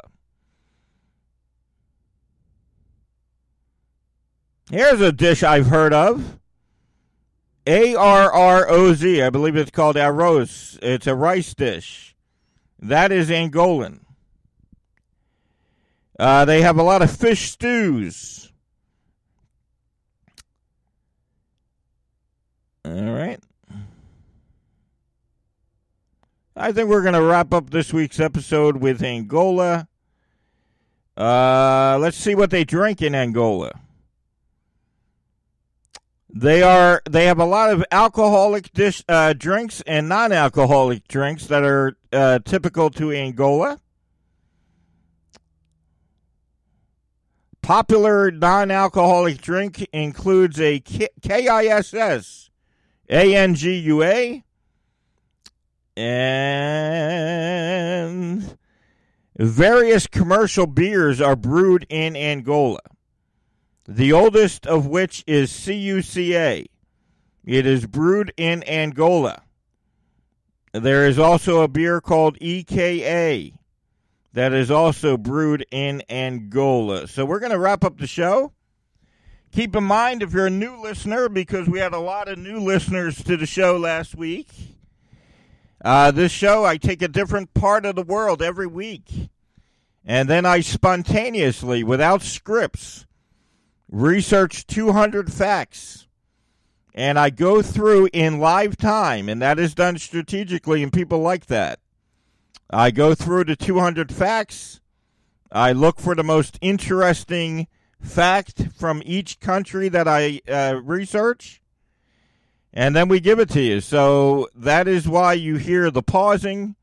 Here's 4.71 5.01
a 5.01 5.13
dish 5.13 5.43
I've 5.43 5.67
heard 5.67 5.93
of. 5.93 6.39
A 7.67 7.95
R 7.95 8.33
R 8.33 8.69
O 8.69 8.95
Z. 8.95 9.23
I 9.23 9.31
believe 9.31 9.55
it's 9.55 9.71
called 9.71 9.97
arroz. 9.97 10.79
It's 10.83 11.07
a 11.07 11.15
rice 11.15 11.55
dish. 11.55 12.17
That 12.79 13.13
is 13.13 13.29
Angolan. 13.31 14.01
Uh, 16.19 16.45
they 16.45 16.63
have 16.63 16.79
a 16.79 16.83
lot 16.83 17.03
of 17.03 17.15
fish 17.15 17.51
stews. 17.51 18.53
All 22.85 22.93
right. 22.93 23.41
I 26.63 26.71
think 26.71 26.89
we're 26.89 27.03
going 27.03 27.15
to 27.15 27.23
wrap 27.23 27.53
up 27.53 27.71
this 27.71 27.93
week's 27.93 28.21
episode 28.21 28.77
with 28.77 29.03
Angola. 29.03 29.89
Uh, 31.17 31.99
let's 32.01 32.17
see 32.17 32.37
what 32.37 32.51
they 32.51 32.63
drink 32.63 33.03
in 33.03 33.17
Angola. 33.17 33.81
They 36.33 36.63
are 36.63 37.03
they 37.11 37.27
have 37.27 37.41
a 37.41 37.45
lot 37.45 37.71
of 37.71 37.85
alcoholic 37.91 38.73
dish 38.73 39.03
uh, 39.09 39.33
drinks 39.33 39.83
and 39.89 40.09
non-alcoholic 40.09 41.09
drinks 41.09 41.47
that 41.47 41.65
are 41.65 41.97
uh, 42.13 42.39
typical 42.45 42.91
to 42.91 43.11
Angola. 43.11 43.81
Popular 47.61 48.31
non-alcoholic 48.31 49.41
drink 49.41 49.85
includes 49.93 50.61
a 50.61 50.79
K- 50.79 51.09
KISS, 51.23 52.51
ANGUA, 53.11 54.45
and 55.97 57.57
various 59.37 60.07
commercial 60.07 60.67
beers 60.67 61.21
are 61.21 61.37
brewed 61.37 61.87
in 61.89 62.17
Angola 62.17 62.81
the 63.87 64.13
oldest 64.13 64.67
of 64.67 64.87
which 64.87 65.25
is 65.27 65.51
CUCA. 65.53 66.67
It 67.45 67.67
is 67.67 67.87
brewed 67.87 68.33
in 68.37 68.63
Angola. 68.69 69.43
There 70.73 71.07
is 71.07 71.19
also 71.19 71.61
a 71.61 71.69
beer 71.69 72.01
called 72.01 72.39
EKA 72.41 73.53
that 74.33 74.53
is 74.53 74.71
also 74.71 75.17
brewed 75.17 75.67
in 75.71 76.03
Angola. 76.09 77.07
So 77.09 77.27
we're 77.27 77.41
going 77.41 77.53
to 77.53 77.59
wrap 77.59 77.85
up 77.85 77.99
the 77.99 78.07
show. 78.07 78.53
Keep 79.51 79.77
in 79.77 79.85
mind 79.85 80.23
if 80.23 80.33
you're 80.33 80.47
a 80.47 80.51
new 80.51 80.81
listener, 80.81 81.29
because 81.29 81.69
we 81.69 81.79
had 81.79 81.93
a 81.93 81.99
lot 81.99 82.29
of 82.29 82.39
new 82.39 82.59
listeners 82.59 83.23
to 83.25 83.37
the 83.37 83.45
show 83.45 83.77
last 83.77 84.15
week. 84.15 84.49
Uh, 85.85 86.11
this 86.11 86.31
show, 86.31 86.65
I 86.65 86.77
take 86.77 87.03
a 87.03 87.09
different 87.09 87.55
part 87.55 87.85
of 87.85 87.97
the 87.97 88.03
world 88.03 88.41
every 88.41 88.67
week. 88.67 89.31
And 90.05 90.29
then 90.29 90.47
I 90.47 90.61
spontaneously, 90.61 91.85
without 91.85 92.23
scripts, 92.23 93.07
research 93.89 94.67
200 94.67 95.33
facts 95.33 96.07
and 96.95 97.19
I 97.19 97.31
go 97.31 97.63
through 97.63 98.11
in 98.13 98.39
live 98.39 98.77
time, 98.77 99.29
and 99.29 99.41
that 99.41 99.59
is 99.59 99.75
done 99.75 99.99
strategically, 99.99 100.83
and 100.83 100.93
people 100.93 101.21
like 101.21 101.47
that. 101.47 101.79
I 102.69 102.91
go 102.91 103.15
through 103.15 103.45
the 103.45 103.57
200 103.57 104.13
facts. 104.13 104.81
I 105.51 105.73
look 105.73 106.01
for 106.01 106.15
the 106.15 106.23
most 106.23 106.59
interesting 106.61 107.67
fact 108.01 108.69
from 108.77 109.03
each 109.05 109.41
country 109.41 109.89
that 109.89 110.09
I 110.09 110.41
uh, 110.49 110.81
research, 110.83 111.62
and 112.73 112.97
then 112.97 113.09
we 113.09 113.21
give 113.21 113.39
it 113.39 113.51
to 113.51 113.61
you. 113.61 113.81
So 113.81 114.49
that 114.55 114.89
is 114.89 115.09
why 115.09 115.35
you 115.35 115.57
hear 115.57 115.91
the 115.91 116.03
pausing. 116.03 116.77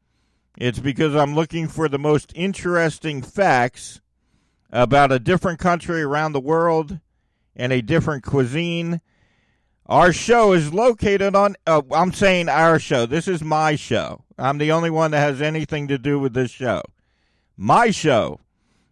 It's 0.58 0.80
because 0.80 1.16
I'm 1.16 1.36
looking 1.36 1.68
for 1.68 1.88
the 1.88 2.00
most 2.00 2.32
interesting 2.36 3.22
facts 3.22 4.02
about 4.72 5.12
a 5.12 5.20
different 5.20 5.60
country 5.60 6.02
around 6.02 6.34
the 6.34 6.40
world 6.40 7.00
and 7.56 7.74
a 7.74 7.82
different 7.82 8.24
cuisine. 8.24 9.02
Our 9.86 10.14
show 10.14 10.54
is 10.54 10.74
located 10.74 11.36
on, 11.36 11.56
uh, 11.66 11.82
I'm 11.92 12.14
saying 12.14 12.50
our 12.50 12.78
show. 12.78 13.06
This 13.06 13.28
is 13.28 13.42
my 13.44 13.76
show. 13.76 14.24
I'm 14.38 14.60
the 14.60 14.72
only 14.72 14.92
one 14.92 15.12
that 15.12 15.20
has 15.20 15.42
anything 15.42 15.88
to 15.88 15.98
do 15.98 16.20
with 16.20 16.34
this 16.34 16.52
show. 16.52 16.84
My 17.58 17.90
show 17.90 18.40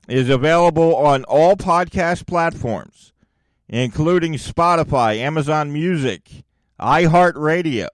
is 0.07 0.29
available 0.29 0.95
on 0.95 1.23
all 1.25 1.55
podcast 1.55 2.25
platforms, 2.25 3.13
including 3.67 4.33
Spotify, 4.33 5.17
Amazon 5.17 5.71
Music, 5.71 6.43
iHeartRadio. 6.80 7.88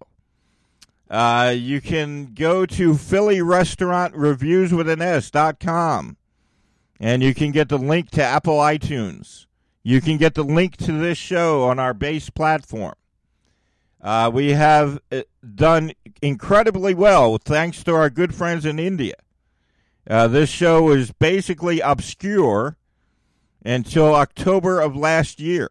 Uh, 1.10 1.54
you 1.56 1.80
can 1.80 2.34
go 2.34 2.66
to 2.66 2.96
Philly 2.96 3.42
Restaurant 3.42 4.16
Reviews 4.16 4.74
with 4.74 4.90
an 4.90 5.02
S.com 5.02 6.18
and 7.00 7.22
you 7.22 7.34
can 7.34 7.52
get 7.52 7.70
the 7.70 7.78
link 7.78 8.10
to 8.12 8.24
Apple 8.24 8.58
iTunes. 8.58 9.46
You 9.84 10.02
can 10.02 10.18
get 10.18 10.36
the 10.36 10.44
link 10.44 10.78
to 10.78 10.94
this 10.94 11.18
show 11.18 11.64
on 11.64 11.78
our 11.78 11.94
base 11.94 12.30
platform. 12.30 12.96
Uh, 14.02 14.32
we 14.34 14.52
have 14.52 15.00
uh, 15.12 15.22
done 15.56 15.92
incredibly 16.22 16.94
well 16.94 17.38
thanks 17.38 17.84
to 17.84 17.94
our 17.94 18.10
good 18.10 18.34
friends 18.34 18.66
in 18.66 18.80
India. 18.80 19.16
Uh, 20.10 20.28
this 20.28 20.50
show 20.50 20.84
was 20.84 21.12
basically 21.12 21.80
obscure 21.80 22.78
until 23.66 24.16
October 24.16 24.80
of 24.82 24.96
last 24.96 25.40
year. 25.40 25.70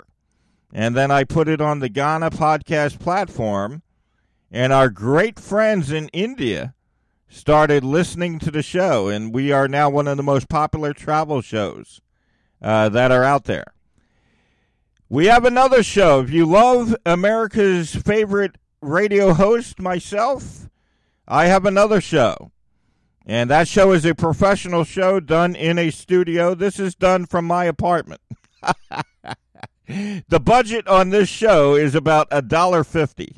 And 0.73 0.97
then 0.97 1.11
I 1.11 1.25
put 1.25 1.49
it 1.49 1.61
on 1.61 1.81
the 1.81 1.91
Gaana 1.91 2.31
podcast 2.31 2.99
platform, 2.99 3.83
and 4.51 4.73
our 4.73 4.89
great 4.89 5.39
friends 5.39 5.93
in 5.93 6.09
India 6.09 6.75
started 7.29 7.85
listening 7.85 8.39
to 8.39 8.51
the 8.51 8.63
show, 8.63 9.09
and 9.09 9.35
we 9.35 9.53
are 9.53 9.69
now 9.69 9.91
one 9.91 10.09
of 10.09 10.17
the 10.17 10.23
most 10.23 10.49
popular 10.49 10.95
travel 10.95 11.43
shows 11.43 12.01
uh, 12.63 12.89
that 12.89 13.13
are 13.13 13.25
out 13.25 13.45
there. 13.45 13.75
We 15.11 15.27
have 15.27 15.45
another 15.45 15.83
show. 15.83 16.21
If 16.21 16.31
you 16.31 16.47
love 16.47 16.97
America's 17.05 17.95
favorite 17.95 18.57
radio 18.81 19.35
host, 19.35 19.79
myself, 19.79 20.71
I 21.29 21.47
have 21.47 21.67
another 21.67 22.01
show. 22.01 22.51
And 23.27 23.51
that 23.51 23.69
show 23.69 23.93
is 23.93 24.07
a 24.07 24.15
professional 24.15 24.85
show 24.85 25.21
done 25.21 25.55
in 25.55 25.79
a 25.79 25.91
studio. 25.91 26.55
This 26.55 26.81
is 26.81 26.95
done 26.95 27.27
from 27.27 27.45
my 27.45 27.67
apartment. 27.67 28.23
the 30.29 30.41
budget 30.41 30.87
on 30.89 31.11
this 31.11 31.29
show 31.29 31.75
is 31.75 31.95
about 31.95 32.29
a 32.31 32.43
dollar 32.43 32.85
fifty. 32.85 33.37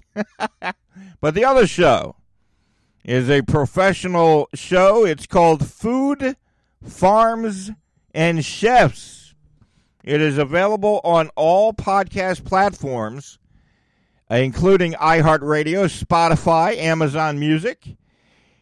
but 1.20 1.34
the 1.34 1.44
other 1.44 1.66
show 1.66 2.16
is 3.04 3.28
a 3.28 3.42
professional 3.42 4.48
show. 4.54 5.04
It's 5.04 5.26
called 5.26 5.66
Food, 5.66 6.36
Farms, 6.82 7.70
and 8.14 8.44
Chefs. 8.44 9.34
It 10.02 10.20
is 10.20 10.38
available 10.38 11.00
on 11.02 11.30
all 11.34 11.72
podcast 11.72 12.44
platforms, 12.44 13.38
including 14.30 14.92
iHeartRadio, 14.92 15.88
Spotify, 15.88 16.76
Amazon 16.76 17.38
Music. 17.38 17.96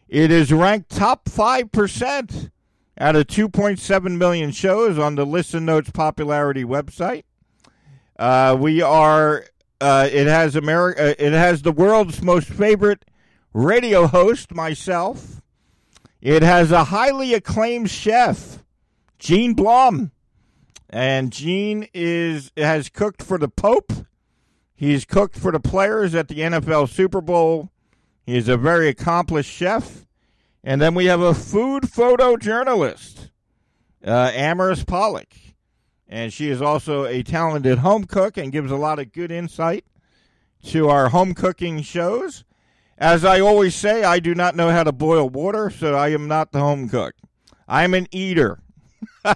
It 0.07 0.31
is 0.31 0.53
ranked 0.53 0.89
top 0.89 1.25
5% 1.25 2.51
out 2.99 3.15
of 3.15 3.27
2.7 3.27 4.17
million 4.17 4.51
shows 4.51 4.97
on 4.97 5.15
the 5.15 5.25
Listen 5.25 5.65
Notes 5.65 5.89
popularity 5.89 6.63
website. 6.63 7.23
Uh, 8.17 8.55
we 8.59 8.81
are. 8.81 9.45
Uh, 9.81 10.07
it 10.11 10.27
has 10.27 10.55
America. 10.55 11.11
Uh, 11.11 11.13
it 11.17 11.33
has 11.33 11.61
the 11.61 11.71
world's 11.71 12.21
most 12.21 12.47
favorite 12.47 13.05
radio 13.53 14.07
host, 14.07 14.53
myself. 14.53 15.41
It 16.21 16.41
has 16.41 16.71
a 16.71 16.85
highly 16.85 17.33
acclaimed 17.33 17.89
chef, 17.89 18.63
Gene 19.19 19.53
Blum, 19.53 20.11
and 20.89 21.31
Gene 21.31 21.87
is 21.93 22.51
has 22.55 22.89
cooked 22.89 23.21
for 23.21 23.37
the 23.37 23.49
Pope. 23.49 23.91
He's 24.75 25.05
cooked 25.05 25.37
for 25.37 25.51
the 25.51 25.59
players 25.59 26.15
at 26.15 26.27
the 26.27 26.39
NFL 26.39 26.89
Super 26.89 27.21
Bowl. 27.21 27.71
He 28.25 28.37
is 28.37 28.47
a 28.47 28.57
very 28.57 28.87
accomplished 28.89 29.51
chef. 29.51 30.05
And 30.63 30.81
then 30.81 30.95
we 30.95 31.05
have 31.05 31.19
a 31.19 31.33
food 31.33 31.83
photojournalist, 31.83 33.29
uh, 34.05 34.31
Amaris 34.31 34.87
Pollock. 34.87 35.33
And 36.07 36.31
she 36.31 36.49
is 36.49 36.61
also 36.61 37.05
a 37.05 37.23
talented 37.23 37.79
home 37.79 38.03
cook 38.05 38.37
and 38.37 38.51
gives 38.51 38.71
a 38.71 38.75
lot 38.75 38.99
of 38.99 39.11
good 39.11 39.31
insight 39.31 39.85
to 40.65 40.89
our 40.89 41.09
home 41.09 41.33
cooking 41.33 41.81
shows. 41.81 42.43
As 42.97 43.25
I 43.25 43.39
always 43.39 43.75
say, 43.75 44.03
I 44.03 44.19
do 44.19 44.35
not 44.35 44.55
know 44.55 44.69
how 44.69 44.83
to 44.83 44.91
boil 44.91 45.27
water, 45.29 45.69
so 45.69 45.95
I 45.95 46.09
am 46.09 46.27
not 46.27 46.51
the 46.51 46.59
home 46.59 46.87
cook. 46.87 47.15
I'm 47.67 47.93
an 47.93 48.07
eater. 48.11 48.59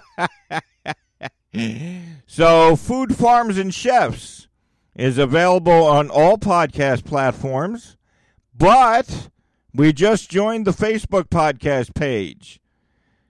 so, 2.26 2.76
Food 2.76 3.16
Farms 3.16 3.58
and 3.58 3.74
Chefs 3.74 4.48
is 4.94 5.18
available 5.18 5.84
on 5.84 6.10
all 6.10 6.38
podcast 6.38 7.04
platforms, 7.04 7.96
but 8.54 9.28
we 9.74 9.92
just 9.92 10.30
joined 10.30 10.66
the 10.66 10.72
Facebook 10.72 11.28
podcast 11.28 11.94
page. 11.94 12.60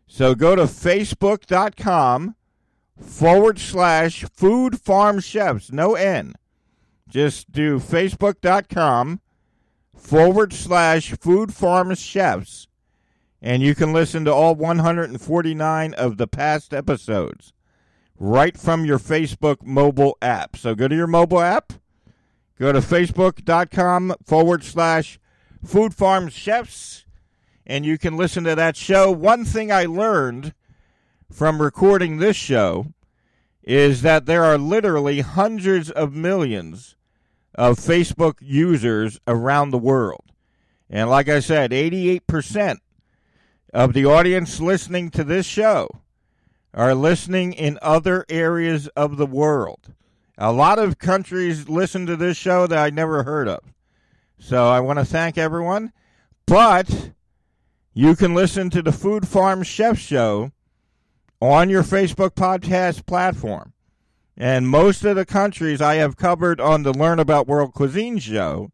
So 0.07 0.35
go 0.35 0.57
to 0.57 0.63
facebook.com 0.63 2.35
forward 3.01 3.59
slash 3.59 4.25
food 4.33 4.81
farm 4.81 5.21
chefs, 5.21 5.73
no 5.73 5.95
N. 5.95 6.35
Just 7.09 7.53
do 7.53 7.79
facebook.com 7.79 9.21
forward 9.95 10.53
slash 10.53 11.13
food 11.13 11.55
farm 11.55 11.95
chefs, 11.95 12.69
and 13.41 13.63
you 13.63 13.75
can 13.75 13.93
listen 13.93 14.25
to 14.25 14.33
all 14.33 14.55
149 14.55 15.95
of 15.95 16.17
the 16.17 16.27
past 16.27 16.75
episodes 16.75 17.53
right 18.19 18.57
from 18.57 18.85
your 18.85 18.99
Facebook 18.99 19.63
mobile 19.63 20.17
app. 20.21 20.57
So 20.57 20.75
go 20.75 20.89
to 20.89 20.95
your 20.95 21.07
mobile 21.07 21.41
app, 21.41 21.73
go 22.59 22.73
to 22.73 22.81
facebook.com 22.81 24.15
forward 24.25 24.65
slash 24.65 25.19
food 25.65 25.95
farm 25.95 26.29
chefs, 26.29 27.05
and 27.67 27.85
you 27.85 27.99
can 27.99 28.17
listen 28.17 28.45
to 28.45 28.55
that 28.55 28.77
show. 28.77 29.11
One 29.11 29.45
thing 29.45 29.71
I 29.71 29.85
learned 29.85 30.55
from 31.31 31.61
recording 31.61 32.19
this 32.19 32.37
show 32.37 32.87
is 33.63 34.03
that 34.03 34.27
there 34.27 34.45
are 34.45 34.59
literally 34.59 35.21
hundreds 35.21 35.91
of 35.91 36.15
millions 36.15 36.97
of 37.55 37.79
Facebook 37.79 38.37
users 38.41 39.21
around 39.27 39.71
the 39.71 39.79
world. 39.79 40.33
And 40.89 41.11
like 41.11 41.29
I 41.29 41.41
said, 41.41 41.71
88% 41.71 42.79
of 43.75 43.93
the 43.93 44.07
audience 44.07 44.61
listening 44.61 45.11
to 45.11 45.25
this 45.25 45.45
show 45.45 45.89
are 46.73 46.95
listening 46.95 47.53
in 47.53 47.79
other 47.83 48.25
areas 48.29 48.89
of 48.89 49.17
the 49.17 49.27
world. 49.27 49.93
A 50.39 50.53
lot 50.53 50.79
of 50.79 50.99
countries 50.99 51.69
listen 51.69 52.07
to 52.07 52.17
this 52.17 52.37
show 52.37 52.67
that 52.67 52.79
I 52.79 52.91
never 52.91 53.25
heard 53.25 53.49
of. 53.49 53.61
So 54.39 54.69
I 54.69 54.81
want 54.81 54.99
to 54.99 55.05
thank 55.05 55.37
everyone. 55.37 55.93
But 56.47 57.11
you 57.93 58.17
can 58.17 58.35
listen 58.35 58.71
to 58.71 58.81
the 58.81 58.93
Food 58.93 59.27
Farm 59.29 59.63
Chef 59.63 59.99
Show 59.99 60.53
on 61.41 61.71
your 61.71 61.83
Facebook 61.83 62.31
podcast 62.31 63.07
platform. 63.07 63.73
And 64.37 64.69
most 64.69 65.05
of 65.05 65.17
the 65.17 65.27
countries 65.27 65.81
I 65.81 65.97
have 65.97 66.17
covered 66.17 66.61
on 66.61 66.83
the 66.83 66.93
Learn 66.93 67.19
About 67.19 67.49
World 67.49 67.75
Cuisine 67.75 68.19
show 68.19 68.71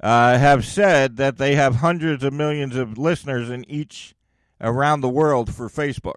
uh, 0.00 0.38
have 0.38 0.64
said 0.64 1.16
that 1.16 1.38
they 1.38 1.54
have 1.54 1.76
hundreds 1.76 2.24
of 2.24 2.32
millions 2.32 2.76
of 2.76 2.98
listeners 2.98 3.50
in 3.50 3.68
each 3.70 4.14
around 4.60 5.00
the 5.00 5.08
world 5.08 5.54
for 5.54 5.68
Facebook. 5.68 6.16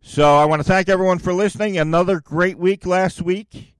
So 0.00 0.36
I 0.36 0.44
want 0.44 0.60
to 0.60 0.68
thank 0.68 0.88
everyone 0.88 1.18
for 1.18 1.32
listening. 1.32 1.78
Another 1.78 2.20
great 2.20 2.58
week 2.58 2.86
last 2.86 3.22
week. 3.22 3.74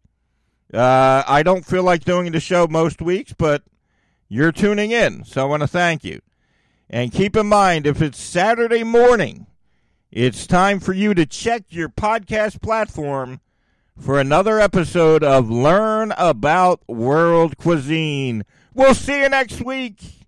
Uh, 0.73 1.23
I 1.27 1.43
don't 1.43 1.67
feel 1.67 1.83
like 1.83 2.05
doing 2.05 2.33
the 2.33 2.41
show 2.41 2.67
most 2.67 3.03
weeks, 3.03 3.35
but 3.37 3.63
you're 4.29 4.53
tuning 4.53 4.91
in, 4.93 5.25
so 5.25 5.43
I 5.43 5.45
want 5.45 5.63
to 5.63 5.67
thank 5.67 6.05
you. 6.05 6.21
And 6.89 7.13
keep 7.13 7.37
in 7.37 7.47
mind, 7.47 7.87
if 7.87 8.01
it's 8.01 8.19
Saturday 8.19 8.83
morning, 8.83 9.47
it's 10.13 10.47
time 10.47 10.79
for 10.79 10.93
you 10.93 11.15
to 11.15 11.25
check 11.25 11.63
your 11.71 11.89
podcast 11.89 12.61
platform 12.61 13.41
for 13.99 14.21
another 14.21 14.61
episode 14.61 15.25
of 15.25 15.49
Learn 15.49 16.13
About 16.19 16.87
World 16.87 17.57
Cuisine. 17.57 18.45
We'll 18.75 18.93
see 18.93 19.23
you 19.23 19.31
next 19.31 19.63
week. 19.65 20.22